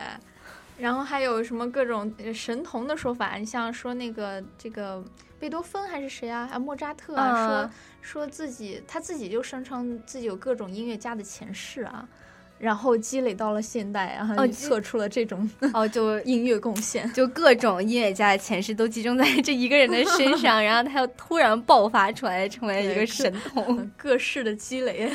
[0.77, 3.35] 然后还有什么各种呃神童的说法？
[3.35, 5.03] 你像说那个这个
[5.37, 6.49] 贝多芬还是谁啊？
[6.51, 12.07] 啊，莫扎特啊，啊说说自己他自己就声称自己有各种音乐家的前世啊。
[12.61, 23.89] 然后积累到了现代，然后哦测出了这种 哦，就 音乐贡献，就各种音乐家的前世都集中在这一个人的身上， 然后他又突然爆发出来，成为一个神童。
[23.97, 25.11] 各式的积累。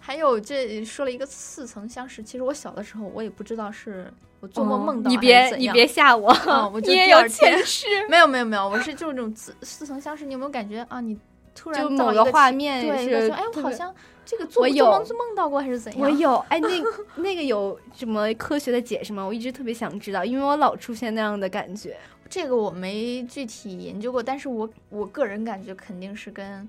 [0.00, 6.66] 还有这说了一个似曾相识，其实我小的时候我也不知道是我做梦梦到、哦你别你别吓我，啊！
[6.66, 7.86] 我就你也有前世。
[8.08, 10.24] 没有没有没有，我是就是这种似似曾相识。
[10.24, 11.00] 你有没有感觉啊？
[11.00, 11.16] 你
[11.54, 13.94] 突然就某个画面对，哎，我好像
[14.26, 16.02] 这个做梦做梦做梦到过还是怎样？
[16.02, 16.68] 我有哎，那
[17.22, 19.24] 那个有什么科学的解释吗？
[19.24, 21.96] 我一直特别想知道，因为我老出现那样的感觉。
[22.28, 26.68] 这个我没具体研究过，但是我我个人感觉肯定是跟，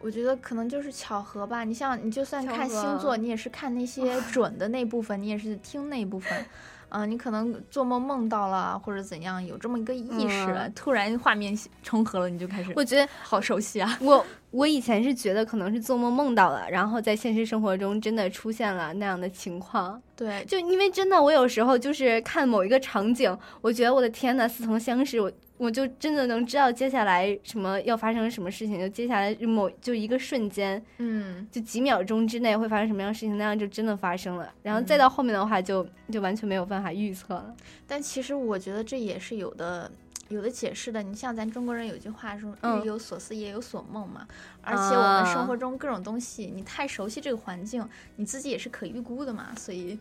[0.00, 1.62] 我觉得可能就是巧合吧。
[1.62, 6.32] 你像你就算看星座，你也是看那些准的那部分，你也是听那部分。
[6.88, 13.98] 啊、你可能做梦梦到了，或者怎样，有这么一个意识，嗯突然画面重合了，你就开始，我觉得好熟悉啊！
[14.00, 20.00] 我我以前是觉得可能是做梦梦到了，然后在现实生活中真的出现了那样的情况。
[20.14, 34.52] 对，就因为真的，我有时候就是看某一个场景，我觉得我的天呐，似曾相识，我我就真的能知道接下来什么要发生什么事情，就接下来某就一个瞬间，嗯，就几秒钟之内会发生什么样的事情，那样就真的发生了。
[34.62, 37.54] 然后再到后面的话就，就完全没有办法预测了。
[37.86, 39.90] 但其实我觉得这也是有的。
[40.28, 44.26] 有的解释的，你像咱中国人有句话说“嗯日有所思，夜有所梦”嘛，
[44.60, 49.96] 而且我们生活中各种东西，你太熟悉这个环境，你自己也是可预估的嘛，所以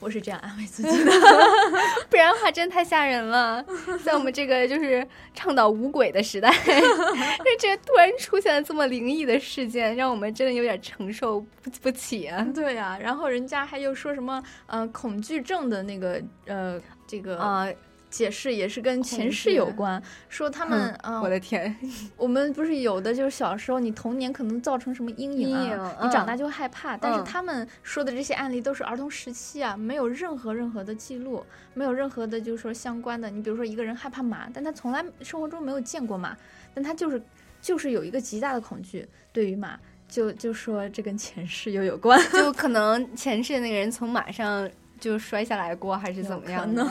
[0.00, 1.12] 我是这样安慰自己的。
[2.08, 3.62] 不然的话，真太吓人了。
[4.02, 12.46] 在我们这个就是倡导无鬼的时代， 这这突然出现了这么灵异的事件，让我们真的有点承受不不起啊。
[12.54, 17.68] 对呀、然后人家还又说什么呃恐惧症的那个呃这个啊、
[18.10, 21.74] 解释也是跟前世有关，说他们，嗯，我的天，
[22.16, 36.36] 我们不是有的就是小时候你童年可能造成什么阴影啊，你长大就害怕，但是他们说的这些案例都是儿童时期啊，没有任何任何的记录，没有任何的就是说相关的，你比如说一个人害怕马，但他从来生活中没有见过马，
[36.74, 37.22] 但他就是
[37.62, 39.78] 就是有一个极大的恐惧对于马。
[40.08, 42.52] 就就说这跟前世又有关，就。
[42.60, 46.84] 可能前世那个人从马上就摔下来过，还是怎么样呢？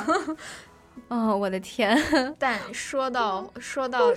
[1.07, 1.97] 哦，我的天！
[2.37, 4.13] 但说到说到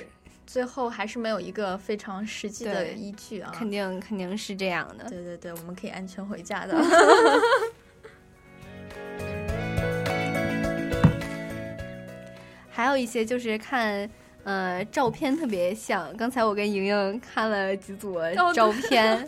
[0.47, 3.53] 最后，还是没有一个非常实际的依据啊。
[3.55, 5.05] 肯定肯定是这样的。
[5.09, 6.77] 对对对，我们可以安全回家的。
[12.71, 14.11] 还有一些就是看。
[14.45, 16.13] 呃，照片特别像。
[16.17, 18.19] 刚才我跟莹莹看了几组
[18.53, 19.25] 照片，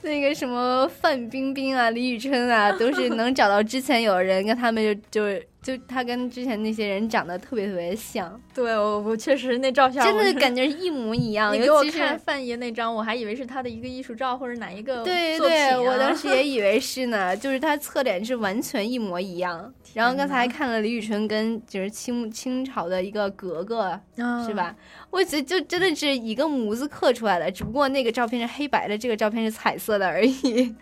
[0.00, 5.42] 那个什么范冰冰啊、李宇春啊，都是能找到之前有人跟他们就就。
[5.76, 11.52] 就他跟之前那些人长得特别特别像，对我我确实那照片真的感觉一模一样。
[11.54, 19.72] 你给我看范爷那张，我还以为是他的一个艺术照或者哪一个对对对，我当时也以为是呢，就是他侧脸是完全一模一样。
[19.94, 23.98] 然后刚才还看了李宇春跟就是清清朝的一个格格，
[24.46, 24.74] 是吧？
[25.10, 30.74] 我觉得就真的是一个模子刻出来的，只不过那个照片是黑白的，这个照片是彩色的而已。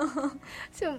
[0.74, 0.90] 就，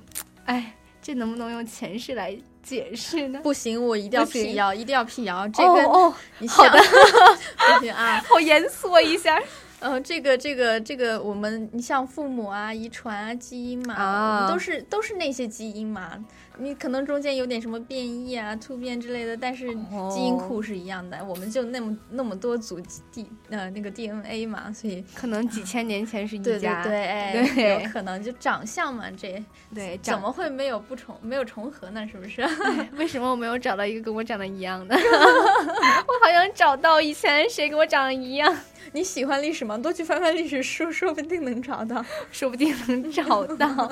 [0.45, 0.75] 哎，
[1.09, 2.37] 这能不能用前世来？
[2.61, 3.39] 解释呢？
[3.41, 5.47] 不行，我一定要辟谣，一定要辟谣。
[5.47, 6.13] 这个哦，
[6.47, 6.79] 好的，
[7.57, 9.41] 不行啊， 好严肃一下。
[9.81, 16.23] 嗯，这个这个这个，我们你像父母啊、遗传啊、基因嘛，都是都是那些基因嘛。
[16.59, 19.67] 你可能中间有点什么变异啊、突变之类的，但是
[20.11, 21.23] 基因库是一样的。
[21.25, 22.79] 我们就那么那么多组
[23.11, 26.91] D 呃那个 DNA 嘛，所以可能几千年前是一家， 对
[27.33, 29.43] 对对，有可能就长相嘛，这
[29.73, 32.07] 对怎么会没有不重没有重合呢？
[32.11, 32.41] 是不是？
[32.97, 34.95] 为什么我没有找到一个跟我长得一样的？
[34.99, 38.55] 我好想找到以前谁跟我长得一样。
[38.91, 39.77] 你喜欢历史吗？
[39.77, 43.91] 多去翻翻历史书，说不定能找到，说不定能找到。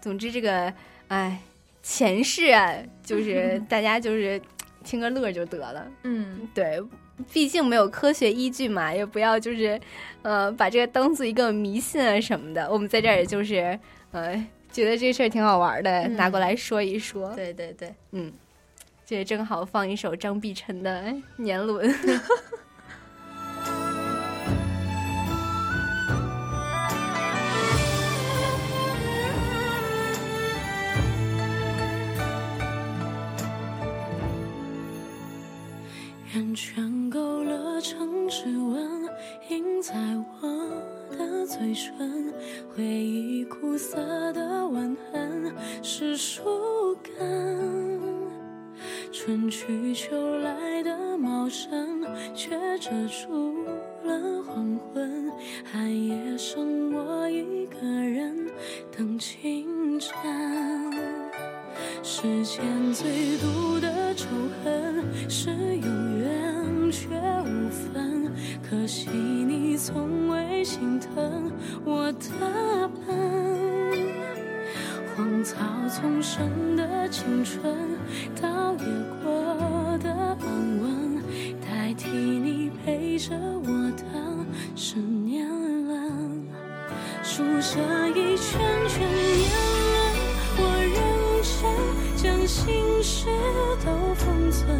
[0.00, 0.72] 总之，这个，
[1.08, 1.38] 哎，
[1.82, 4.40] 前世啊，就 是大家就是
[4.84, 5.86] 听个乐就得了。
[6.04, 6.82] 嗯，对，
[7.32, 9.80] 毕竟没有科学依据嘛，也不要就是，
[10.22, 12.70] 呃，把这个当做一个迷信啊什么的。
[12.70, 13.78] 我们在这儿也就是，
[14.12, 14.34] 呃，
[14.72, 17.34] 觉得这事儿挺好玩的，拿过来说一说。
[17.34, 18.32] 对对对，嗯，
[19.04, 21.02] 这正好放一首张碧晨的
[21.36, 21.90] 《年轮》。
[36.62, 39.08] 圈勾勒成指纹，
[39.48, 39.94] 印在
[40.42, 42.30] 我的嘴唇。
[42.68, 43.96] 回忆苦涩
[44.34, 47.98] 的吻痕，是树根。
[49.10, 52.04] 春去秋来的茂盛，
[52.34, 53.64] 却遮住
[54.04, 55.32] 了黄昏。
[55.64, 58.36] 寒夜剩我一个人，
[58.94, 60.12] 等清晨。
[62.02, 64.26] 世间最毒的仇
[64.62, 65.88] 恨，是有
[66.18, 66.19] 缘
[66.90, 67.08] 却
[67.44, 68.32] 无分。
[68.68, 71.52] 可惜你从未心疼
[71.84, 74.10] 我的笨。
[75.16, 75.56] 荒草
[75.88, 77.62] 丛生的青春，
[78.40, 78.84] 倒也
[79.22, 80.38] 过得安
[80.80, 81.22] 稳。
[81.60, 84.04] 代替你陪着我的
[84.74, 85.46] 是年
[85.86, 86.46] 轮，
[87.22, 89.06] 数着一圈圈
[92.50, 93.26] 心事
[93.86, 94.76] 都封存，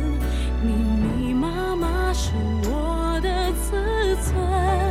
[0.61, 2.33] 密密麻麻是
[2.65, 4.90] 我的自尊。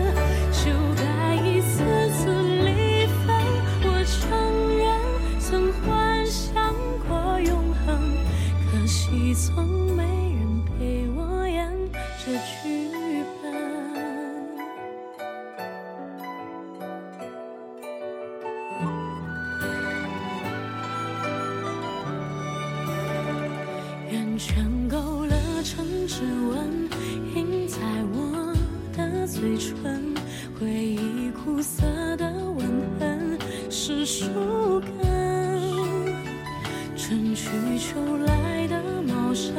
[37.60, 39.53] 春去秋来的茂盛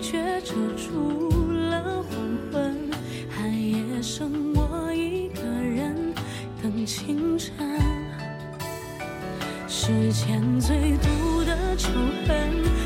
[0.00, 2.18] 却遮住了黄
[2.50, 2.76] 昏
[3.30, 5.94] 寒夜剩我一个人
[6.60, 7.54] 等清晨
[9.68, 11.90] 世间最毒的仇
[12.26, 12.36] 恨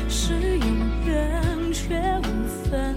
[0.07, 0.65] 是有
[1.07, 1.41] 缘
[1.73, 2.95] 却无分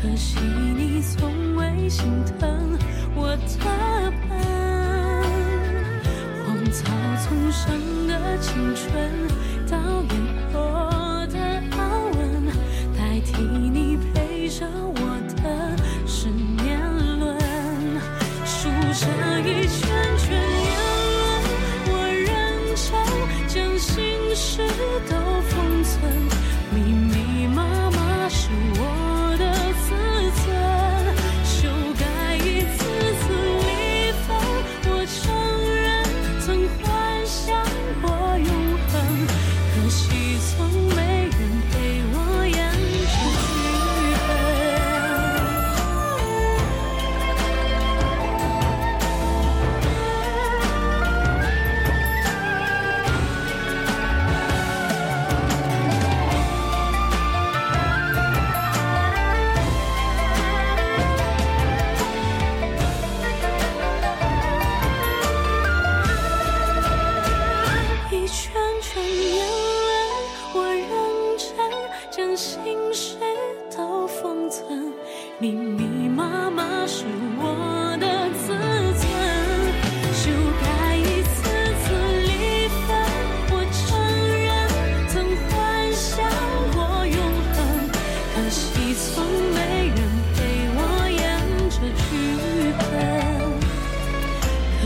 [0.00, 2.06] 可惜你从未心
[2.38, 2.78] 疼
[3.14, 4.38] 我的笨
[6.46, 6.84] 荒草
[7.22, 10.23] 丛生的青春到也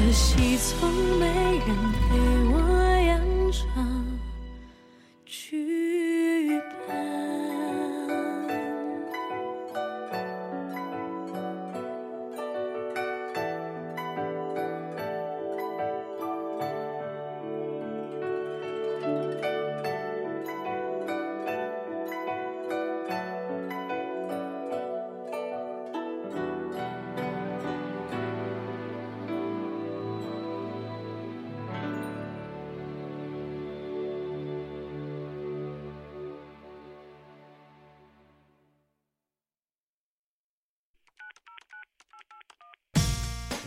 [0.09, 1.27] 可惜从没
[1.67, 2.17] 人陪
[2.51, 2.78] 我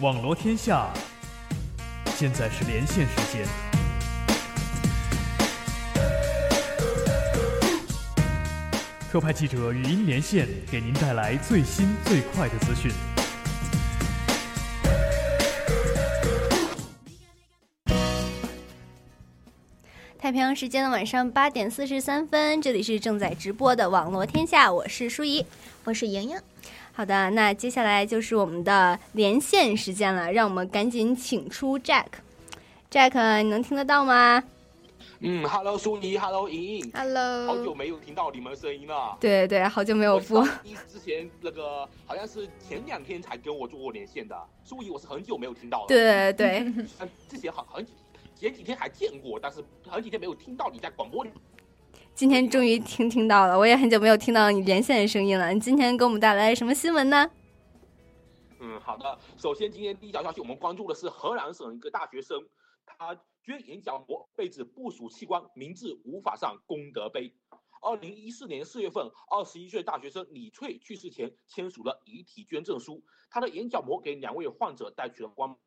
[0.01, 0.91] 网罗天下，
[2.15, 3.45] 现在是连线时间。
[9.11, 12.91] 特派记者语音连线，给您带来最新最快的资讯。
[20.17, 25.45] 太平洋时间的晚上八点四十三分，这里是正在直播的网络天下，我是舒怡，
[25.83, 26.37] 我是莹莹。
[26.93, 32.05] 好的，那接下来就是我们的连线时间了，让我们赶紧请出 Jack。
[32.91, 34.43] Jack，你能听得到吗？
[35.23, 39.15] 嗯，Hello 苏怡，Hello 莹莹 Hello 好久没有听到你们的声音了。
[39.19, 40.43] 对对，好久没有播。
[40.63, 45.85] 一之前那个好像是前两天才跟我做过连线的，苏怡我是很久没有听到了。
[45.87, 46.59] 对对对，
[46.99, 47.85] 嗯， 之前好很
[48.35, 51.29] 前几天还见过，但是很几天没有听到你在广播里。
[52.21, 55.51] 今天终于听听到了，我也很久没有听到你连线的声音了。
[55.51, 57.27] 你今天给我们带来什么新闻呢？
[58.59, 59.17] 嗯，好的。
[59.37, 62.39] 首先，今天第一条消息，我们关注的是河南省一个大学生，
[62.85, 67.33] 他捐眼角膜被指不属器官，名字无法上功德碑。
[67.81, 75.57] 二零一四年四月份，二十一岁大学生李翠去世前签署了遗体捐赠书，他的眼角膜给两位患者带去了光明。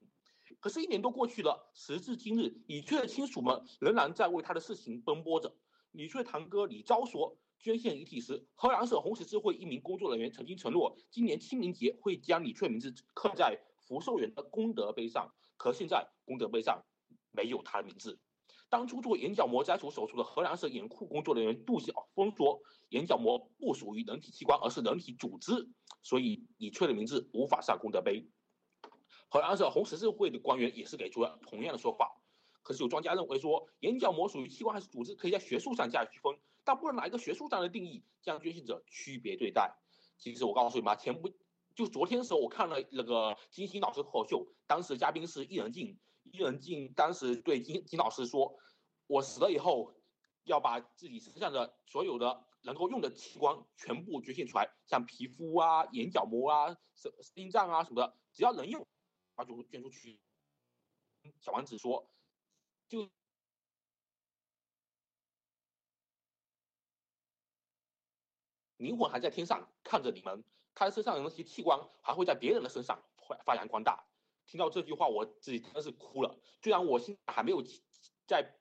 [0.61, 5.53] 可是，一年多过去了，时至今日，李翠的亲属们仍然在为他的事情奔波着。
[5.95, 15.33] 李翠堂哥李昭说，捐献遗体时，河南省红十字会一名工作人员曾经承诺，今年清明节会将李翠名字刻在福寿园的功德碑上。
[15.57, 16.85] 可现在功德碑上
[17.31, 18.19] 没有他的名字。
[18.69, 25.71] 当初做眼角膜摘除手术的河南省眼库工作人员杜晓峰说，眼角膜不属于人体器官，而是人体组织，
[26.03, 28.29] 所以李翠的名字无法上功德碑。
[29.29, 32.21] 河南省红十字会的官员也是给出了同样的说法。
[32.65, 39.77] 可是有专家认为说，眼角膜属于器官还是组织，可以在学术上加以区分，但不能拿一个学术上的定义将捐献者区别对待。
[40.17, 41.31] 其实我告诉你们，前不
[41.75, 48.57] 就昨天的时候，我看了那个金星老师脱口秀，当时嘉宾是伊能静，伊能静当时对金金老师说
[49.07, 49.93] ：“我死了以后，
[50.45, 58.87] 要把自己身上的所有的能够用的器官全部捐献出来，像皮肤啊、眼角膜啊、心心脏啊什么的，只要能用，
[59.37, 60.19] 他就捐出去。”
[61.39, 62.09] 小王子说。
[62.95, 63.11] 就
[68.77, 74.07] 灵魂还在天上看着你们，他身上的那些器官还会在别人的身上发发扬光大。
[74.47, 76.39] 听到这句话，我自己真的是哭了。
[76.63, 77.63] 虽然我现在还没有
[78.27, 78.59] 在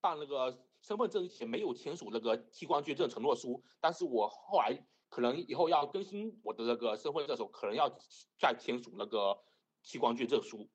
[0.00, 7.98] 办那个身份证之前没有签署那个器官捐赠承诺书，但是我后来可能以后要更新我的那个身份证的时候，可能要
[8.38, 9.38] 再签署那个
[9.82, 10.70] 器官捐赠书。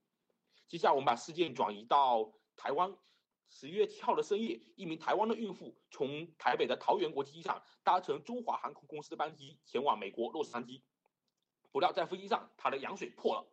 [0.68, 2.32] 接下来我们把事件转移到
[2.62, 2.96] 台湾。
[3.50, 10.84] 十一月七号的深夜，一名台湾的孕妇从台北的桃园国际机场搭乘中华航空公司的班机前往美国洛杉矶，
[11.72, 13.48] 不料在飞机上她的羊水破了，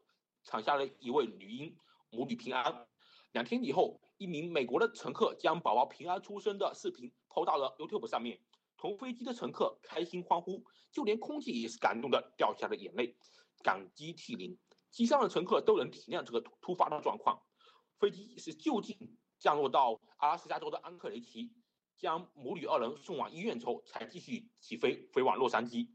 [0.45, 1.75] 产下了一位女婴，
[2.11, 2.87] 母女平安。
[3.33, 8.39] 两天以后，一名美国的乘客将宝宝平安出生的视频抛到了 YouTube 上面，
[8.77, 13.17] 同飞机的乘客开心欢呼，就连空姐也是感动的掉下了眼泪，
[13.65, 14.59] 感激涕零。
[14.91, 17.43] 机上的乘客都能体谅这个突突发的状况。
[17.99, 18.96] 飞机是就近
[19.38, 21.53] 降落到阿拉斯加州的安克雷奇，
[21.96, 25.88] 将母女二人送往医院之后，才继续起飞飞往洛杉矶。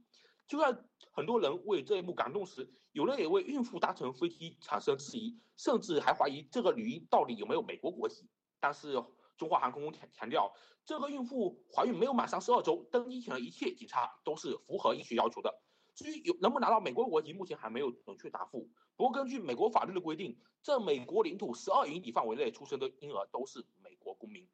[0.45, 0.77] 就在
[1.13, 8.29] 很多人为这一幕感动时，有人也为孕妇搭乘飞机产生质疑，甚至还怀疑这个女婴到底有没有美国国籍。
[8.59, 9.01] 但是
[9.37, 15.53] 中华航空强强调，这个孕妇怀孕没有满三十二周，登机前的一切检查都是符合医学要求的。
[15.95, 18.69] 至于有能不能拿到美国国籍，目前还没有准确答复。
[18.95, 24.47] 不过根据美国法律的规定，在美国领土十二英里范围内出生的婴儿都是美国公民。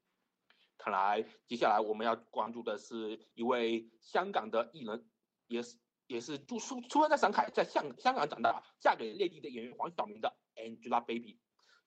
[0.77, 5.05] 看来接下来我们要关注的是一位香港的艺人，
[5.47, 5.77] 也是
[6.07, 11.37] 也是出出出生在上海，在香香港长大，嫁给内地的演员黄晓明的 Angelababy。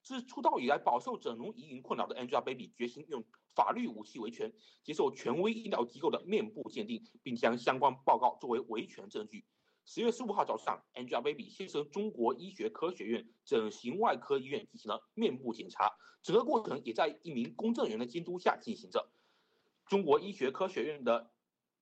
[0.03, 3.23] 自出道以来饱受整容疑云困扰的 Angelababy 决心用
[3.55, 9.45] 法律武器维权，接受权威医疗机构的面部鉴定，并将相关报告作为维权证据。
[9.85, 19.11] 十月十五号早上，Angelababy 先生中国医学科学院整形外科医院进行了面部检查，整个过程也在一名公证员的监督下进行着。
[19.85, 21.29] 中国医学科学院的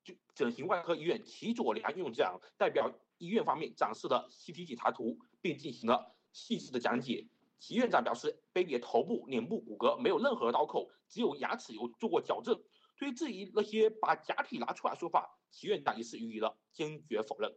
[0.03, 7.29] 就整形外科医院齐佐良院长代表医院方面展示了 CT 检查图，并进行了细致的讲解。
[7.59, 12.63] 齐院长表示，baby 的头部、脸部骨骼没有任何刀口，只有牙齿有做过矫正。
[12.97, 17.55] 对于质疑那些把假体拿出来说法，齐院长也是予以了坚决否认。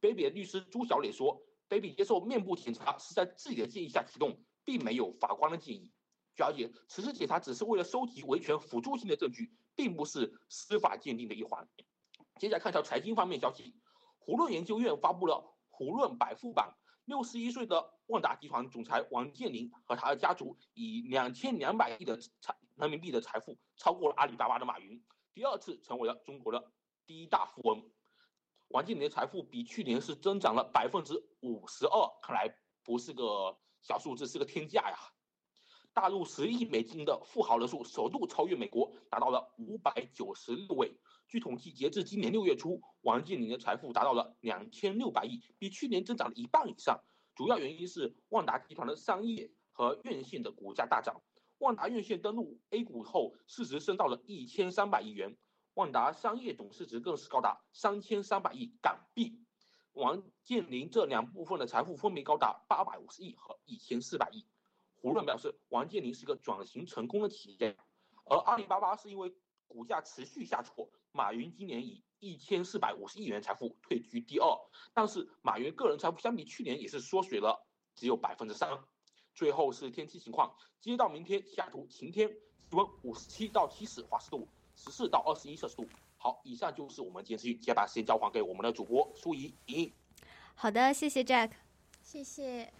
[0.00, 5.92] Baby 的律师朱小磊说，baby 接受面部检查是在自己的建议下启动，并没有法官的建议。
[6.34, 11.66] 据了解，此次检查只是为了收集维权辅助性的证据，并不是司法鉴定的一环。
[12.38, 13.74] 接下来看一条财经方面消息，
[14.18, 16.76] 胡润研究院发布了胡润百富榜。
[17.06, 25.00] 六十一岁的万达集团总裁王健林和他的家族以两千两百亿的财人民币的财富，超过了阿里巴巴的马云，
[25.32, 26.72] 第二次成为了中国的
[27.06, 27.88] 第一大富翁。
[28.68, 32.52] 王健林的财富比去年是增长了百分之五十二，看来
[32.82, 34.96] 不是个小数字，是个天价呀！
[35.94, 40.92] 大陆十亿美金的富豪人数首度超越美国，达到了五百九十六位。
[41.28, 47.00] 据统计，截至今年六月初，王健林的财富达到了两千六百亿，比去年增长了一半以上。
[47.34, 51.22] 主要原因是万达集团的商业和院线的股价大涨。
[51.58, 55.34] 万达院线登陆 A 股后，市值升到了一千三百亿元。
[55.76, 59.44] 万达商业总市值更是高达三千三百亿港币。
[59.92, 64.46] 王健林这两部分的财富分别高达八百五十亿和一千四百亿。
[64.94, 67.76] 胡润表示，王健林是个转型成功的企业，
[68.24, 69.34] 而阿里巴巴是因为
[69.66, 70.90] 股价持续下挫。
[71.12, 74.48] 马云今年以一千四百五十亿元财富退居第二，
[74.94, 78.70] 但是马云个人财富相比去年也是缩水了，只有百分之三。
[79.34, 85.88] 最后是天气情况，接到明天下图晴天，气温五十七到七十华氏度，十四到二十一摄氏度。
[86.18, 89.92] 好，以上就是我们今天资讯，接下把时间交还给我们的主播舒怡莹莹。
[90.54, 91.50] 好的，谢谢 Jack，
[92.02, 92.72] 谢谢。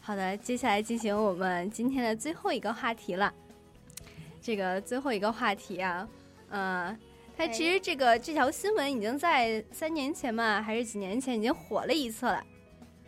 [0.00, 3.32] 好的，接下来进行我们今天的最后一个话题了。
[4.48, 6.08] 这个最后一个话题啊，
[6.48, 6.96] 呃，
[7.36, 12.42] 它其实这个这条新闻已经在三年前嘛，还是几年前已经火了一次了。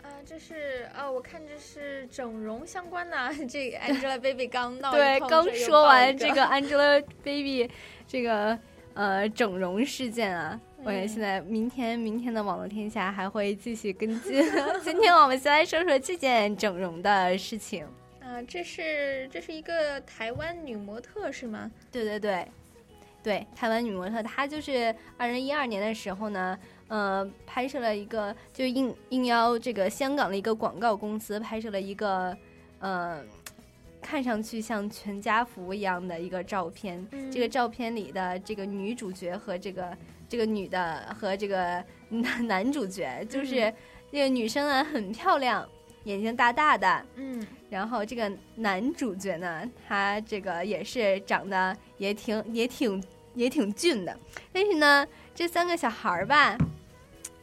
[0.02, 3.16] 啊，这是啊，我看这是整容相关的。
[3.48, 7.70] 这 Angelababy 刚 闹对，刚说完这个 Angelababy
[8.06, 8.58] 这个
[8.92, 10.60] 呃整容事件啊。
[10.84, 14.44] 我觉得现在明天明天的网络天下还会继续跟进。
[14.84, 17.86] 今天我们先来说说这件整容的事情。
[18.30, 21.68] 啊，这是这是一个台湾女模特是吗？
[21.90, 22.46] 对对对，
[23.24, 26.56] 对，台湾女模特，她就是二零一二年的时候呢，
[26.86, 32.36] 呃，拍摄了一个就应应邀这个香港的一个广告公司拍摄了一个
[32.78, 33.20] 呃，
[34.00, 37.04] 看上去像全家福一样的一个照片。
[37.32, 39.96] 这个照片里的这个女主角和这个。
[40.28, 43.74] 这个女的和这个男男主角，就是
[44.12, 45.68] 这个女生啊很漂亮，
[46.10, 53.02] 眼睛大大的，嗯，然后这个男主角呢，他这个也是长得也挺也挺
[53.34, 54.18] 也挺俊的，
[54.52, 56.58] 但是呢，这三个小孩儿吧，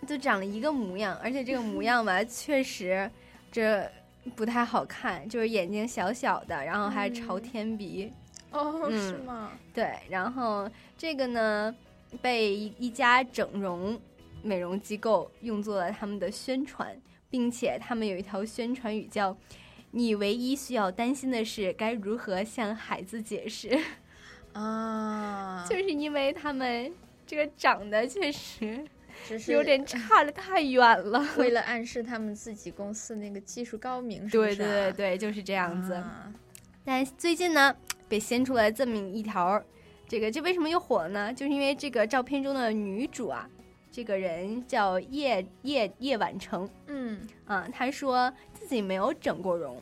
[0.07, 3.09] 就长了一个模样，而且这个模样吧， 确实
[3.51, 3.89] 这
[4.35, 8.11] 不太好看，就是眼睛小小的，然后还朝天鼻，
[8.51, 9.51] 哦，是吗？
[9.73, 11.75] 对，然后这个呢。
[12.21, 13.99] 被一一家整容
[14.41, 16.97] 美容机构用作了他们的宣传，
[17.29, 19.37] 并且他们有一条宣传语叫
[19.91, 23.77] “你唯一需要担心的是该如何向孩子解释”，
[24.53, 26.91] 啊， 就是因为他们
[27.25, 28.85] 这个长得确实
[29.37, 31.25] 是有点差的太远了。
[31.37, 34.65] 为了暗示他们自己公司那个技术高明，是不对是、啊？
[34.65, 35.93] 对对对，就是这样子。
[35.93, 36.33] 啊
[36.85, 37.75] 但最近呢，
[38.07, 39.61] 被掀出来这么一条，
[40.07, 41.33] 这个这为什么又火了呢？
[41.33, 43.49] 就是因为这个照片中的女主啊，
[43.91, 47.19] 这个人叫叶叶叶晚成，嗯。
[47.45, 49.81] 啊，他说自己没有整过容，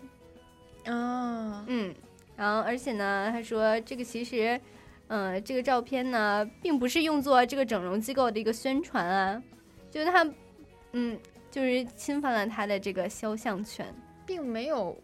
[0.86, 1.94] 啊，嗯，
[2.36, 4.60] 然后而且呢，他说这个其实，
[5.08, 9.44] 呃，这个照片呢，并不是用作这个整容机构的一个宣传啊，
[9.90, 10.28] 就是他，
[10.92, 13.86] 嗯，就是侵犯了他的这个肖像权。
[14.28, 14.98] 并没有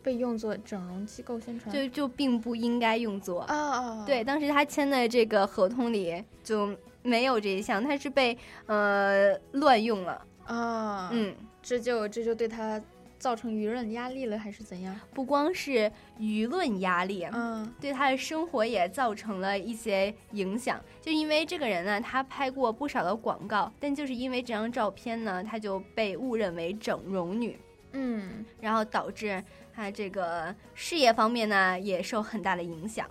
[0.00, 3.40] 被用作整容机构宣传，就就并不应该用作。
[3.40, 6.72] 啊啊，对，当时他签的这个合同里就
[7.08, 8.36] 没有这一项，他是被
[8.66, 10.22] 呃乱用了。
[10.44, 12.80] 啊，嗯，这就这就对他
[13.18, 14.98] 造成舆论压力了，还是怎样？
[15.12, 20.80] 不光是舆论压力，嗯，对他的生活也造成了一些影响。
[21.02, 27.58] 就因为这个人呢，他拍过不少的广告，但就是因为这张照片呢，他就被误认为整容女，
[27.92, 29.42] 嗯，然后导致
[29.74, 33.06] 他这个事业方面呢也受很大的影响。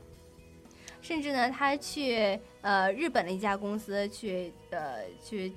[1.08, 5.54] 甚至呢，他去呃日本的一家公司去呃去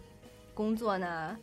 [0.54, 1.36] 工作呢，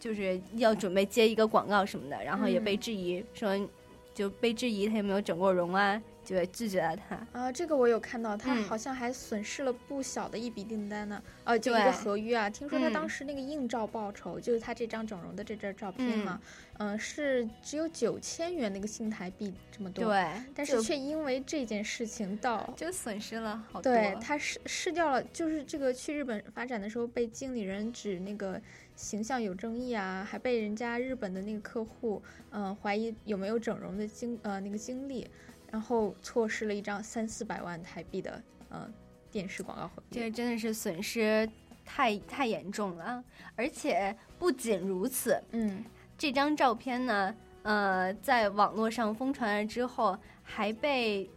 [0.00, 2.80] 就是要准备接一个广告什么的，然后也被嗯。
[2.80, 3.68] 质疑说，
[4.12, 6.02] 就被质疑他有没有整过容啊，
[6.34, 7.26] 就拒绝了他。
[7.32, 12.48] 啊，这个我有看到，他嗯好像还损失了不小的一笔订单呢，呃，就一个合约啊。
[12.48, 16.40] 听说他嗯当时那个硬照报酬，就是他这张整容的这张照片嘛，
[16.78, 20.04] 嗯、是只有九千元那个新台币这么多。
[20.04, 23.92] 对，但是却因为这件事情到就损失了好多。
[23.92, 28.60] 对，他失失掉了，就是这个去日本发展的时候被经理人指那个
[28.96, 35.26] 形象有争议啊，还被人家日本的那个客户，嗯、怀疑有没有整容的经呃那个经历，
[35.72, 38.86] 然后错失了一张三四百万台币的呃
[39.30, 40.20] 电视广告合约。
[40.20, 41.48] 这真的是损失
[41.84, 43.24] 太太严重了，
[43.56, 45.82] 而且不仅如此，嗯，
[46.18, 51.28] 这张照片呢，呃，在网络上疯传了之后，还被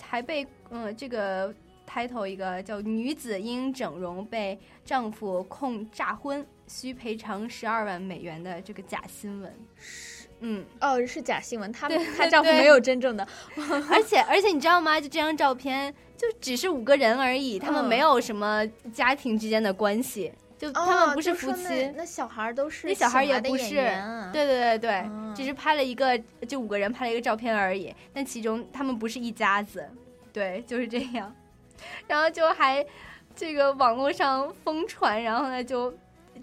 [0.00, 1.52] 还被呃这个
[1.88, 9.52] title 一个叫“女子因整容被丈夫控诈婚，需赔偿十二万美元”的这个假新闻。
[9.78, 13.26] 是嗯，哦，是假新闻，她对对她丈夫没有真正的，
[13.90, 15.00] 而且而且你知道吗？
[15.00, 21.64] 就这张照片，就只是五个人而已，他们嗯没有什么家庭之间的关系，就他们不是夫妻。
[21.64, 26.16] 那那小孩都是那小孩也不是，员啊对对对对，嗯只是拍了一个，
[26.46, 27.92] 就五个人拍了一个照片而已。
[28.12, 29.90] 但其中他们不是一家子，
[30.32, 31.34] 对，就是这样。
[32.06, 32.86] 然后就还
[33.34, 35.92] 这个网络上疯传，然后呢就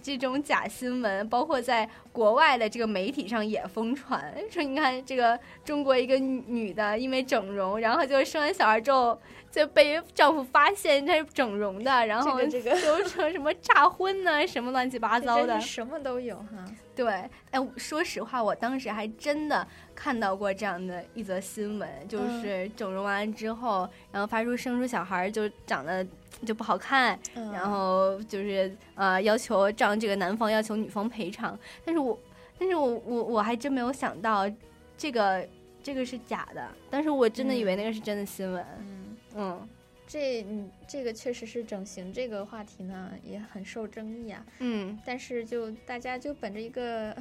[0.01, 9.19] 这种假新闻，包括在国外的这个媒体上也疯传，说你看这个中国一个女女的因为整容，然后就生完小孩之后
[9.51, 16.65] 就被丈夫发现她是整容的，然后这个这就说什么诈婚呢，什么乱七八糟的，什么都有哈。
[16.95, 17.07] 对，
[17.51, 26.07] 哎，说实话，我当时还真的看到过这样的一则新闻，嗯就是整容完之后，然后发出生出小孩就长得
[26.43, 27.51] 就不好看，嗯。
[27.51, 32.19] 然后就是呃要求让这个男方要求女方赔偿，但是我
[32.57, 34.49] 但是我我我还真没有想到
[34.97, 35.47] 这个
[35.83, 39.17] 这个是假的，但是我真的以为那个是真的新闻，嗯。
[39.35, 39.69] 嗯。
[40.07, 44.45] 这嗯，这个确实是整形这个话题呢，也很受争议啊。
[44.59, 47.11] 嗯，但是就大家就本着一个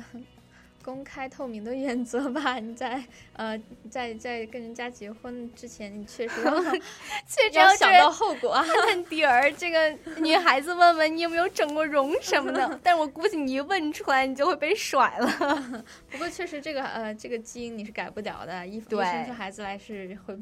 [0.85, 3.59] 公开透明的原则吧，你在呃
[3.91, 6.61] 在在跟人家结婚之前，你确实要
[7.27, 8.63] 确实要想到后果啊。
[8.87, 15.27] 探底儿，这个女孩子问问你有没有整过容什么的， 但我估计你一问出来，你就会被甩了。
[16.13, 20.37] 不过确实这个呃这个基因你是改不了的，一一对生出孩子来是会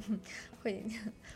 [0.63, 0.85] 会。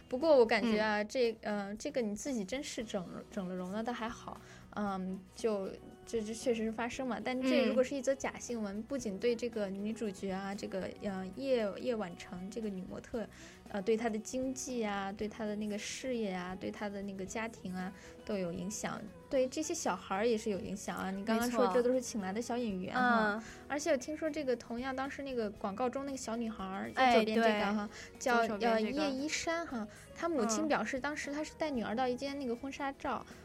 [0.09, 4.40] 不过我感觉啊，这呃这个你自己真是整整了容了倒还好，
[4.74, 5.68] 嗯，就
[6.07, 7.20] 这这确实是发生嘛。
[7.22, 13.26] 但这嗯如果是一则假新闻，不仅对这个女主角啊，这个呃叶叶婉成这个女模特，
[13.70, 17.92] 呃对她的经济啊，对她的那个事业啊，对她的那个家庭啊
[18.24, 21.11] 都有影响，对这些小孩儿也是有影响啊。
[21.11, 23.34] 你刚刚说这都是请来的小演员哈。
[23.34, 33.36] 嗯，而且我听说这个同样当时那个广告中那个小女孩儿，哎左边这对个哈，叫呃叶一山哈，她母亲嗯表示当时她是带女儿到一间那个婚纱照，嗯、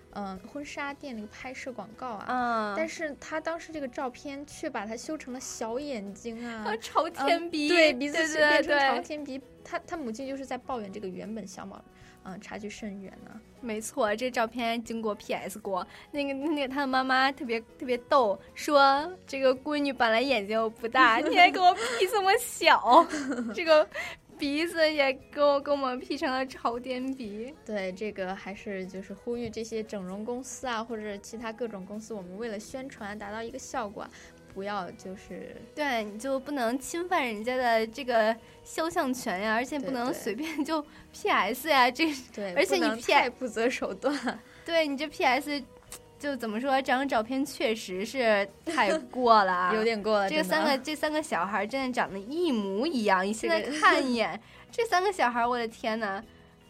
[0.51, 9.41] 婚纱店那个拍摄广告啊，嗯，但是他当时这个照片却把它修成了小眼睛啊，啊朝天鼻，对鼻子变成对朝天鼻。
[9.63, 11.79] 他他母亲就是在抱怨这个原本相貌，
[12.23, 23.05] 嗯、差距甚远呢、没错，这照片经过 PS 过，那个那个他的妈妈特别特别逗，说这个闺女本来眼睛又不大， 你还给我 P 这么小，
[23.53, 23.87] 这个
[24.41, 27.53] 鼻子也给我给我们 P 成了朝天鼻。
[27.63, 34.09] 对，这个还是就是呼吁这些整容公司啊，或者其他各种公司，我们为了宣传达到一个效果啊，
[34.51, 40.83] 不要就是对，你就不能侵犯人家的这个肖像权呀，而且不能随便就
[41.13, 44.39] PS 呀，这对，而且你 P 太不择手段。
[44.65, 45.63] 对你这 PS。
[46.21, 50.29] 就怎么说，这张照片确实是太过了啊， 有点过了。
[50.29, 54.39] 这个三个这三个小孩真的长得一模一样，你现在看一眼，
[54.71, 56.23] 这三个小孩，我的天呐，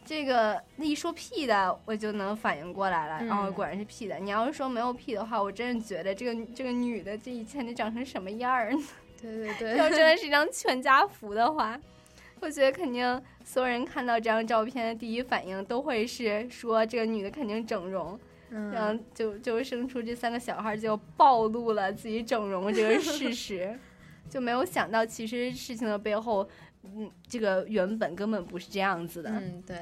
[0.05, 4.17] 这个那一说 P 的，我就能反应过来了，嗯然后果然是 P 的。
[4.19, 8.81] 你要是说没有 P 的话，我真是觉得这个这个女的这以前得长成什么样儿呢？
[9.21, 11.77] 对对对， 要真的是一张全家福的话，
[12.39, 18.17] 我觉得肯定所有人看到这张照片的第一反应都会是说这个女的肯定整容。
[18.51, 23.79] 然后嗯，就就生出这三个小孩，就暴露了自己整容这个事实，
[24.29, 26.47] 就没有想到其实事情的背后，
[26.83, 29.29] 嗯，这个原本根本不是这样子的。
[29.29, 29.77] 嗯，对。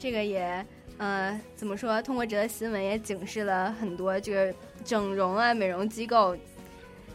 [0.00, 0.64] 这个也，
[0.98, 2.00] 呃，怎么说？
[2.00, 4.54] 通过这个新闻也警示了很多这个
[4.84, 6.36] 整容啊、美容机构，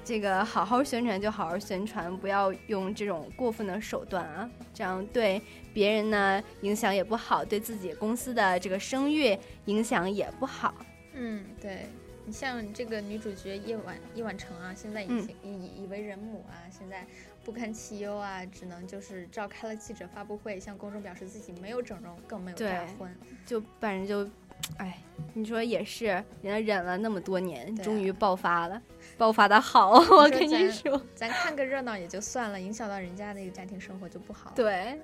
[0.05, 5.41] 这个好好宣传就好好宣传，不要用这种过分的手段啊，这样对
[5.73, 10.75] 别人呢影响也不好，对自己公司的这个声誉影响也不好。
[11.13, 11.85] 嗯，对
[12.25, 17.05] 你像这个女主角叶婉叶婉成啊，现在已嗯经已已为人母啊，现在
[17.45, 23.13] 不堪其忧啊，只能就是召开了记者发布会，向公众表示自己没有整容，更没有对大婚。
[23.45, 24.29] 就反正就，
[24.78, 24.97] 哎，
[25.34, 26.05] 你说也是，
[26.41, 28.82] 人家忍了那么多年，啊终于爆发了，
[29.18, 34.99] 爆发的好，我跟你说，咱看个热闹也就算了，影响到人家那个家庭生活就不好。，对。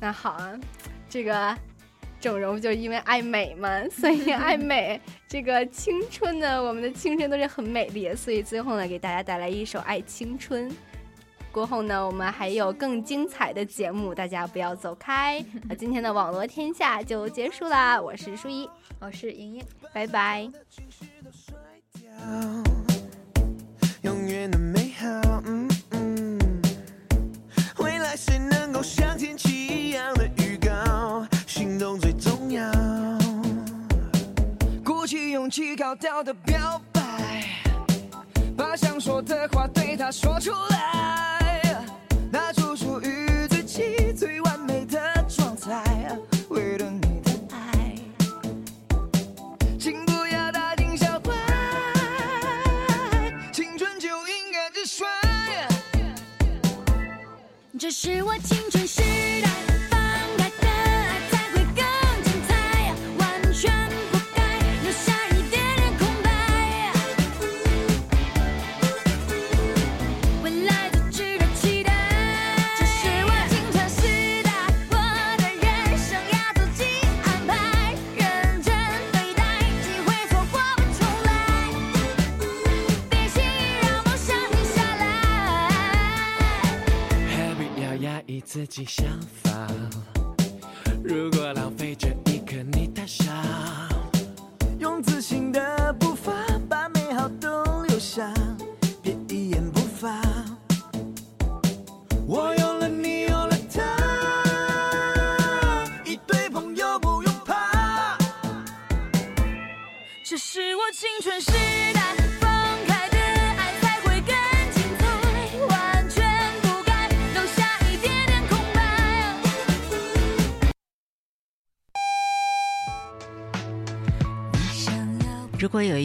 [0.00, 0.58] 那好啊，
[1.08, 1.56] 这个
[2.20, 3.88] 整容就是因为爱美嘛？
[3.88, 10.70] 所以爱 美，这个青春呢，我们的青春都是很美丽的，所以最后呢，给大家带来一首《爱青春》。
[11.54, 15.40] 过后呢，我们还有更精彩的节目，大家不要走开。
[15.68, 20.50] 那今天的网络天下就结束啦，我是舒一，我是莹莹，拜拜。
[24.02, 25.06] 永远的美好。
[25.46, 26.60] 嗯嗯，
[27.78, 31.24] 未来谁能够像天气一样的预告？
[31.46, 32.68] 行动最重要。
[34.84, 37.44] 鼓起勇气高调的表白，
[38.56, 41.38] 把想说的话对他说出来，
[42.34, 46.18] 拿出属于自己最完美的状态，
[46.48, 47.94] 为了你的爱。
[49.78, 51.32] 请不要大惊小怪，
[53.52, 55.04] 青春就应该直率。
[57.78, 58.73] 这是我青春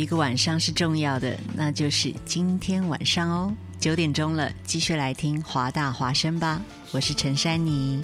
[0.09, 3.53] 个晚上是重要的，那就是今天晚上哦。
[3.79, 6.59] 九点钟了，继续来听华大华声吧。
[6.91, 8.03] 我是陈珊妮。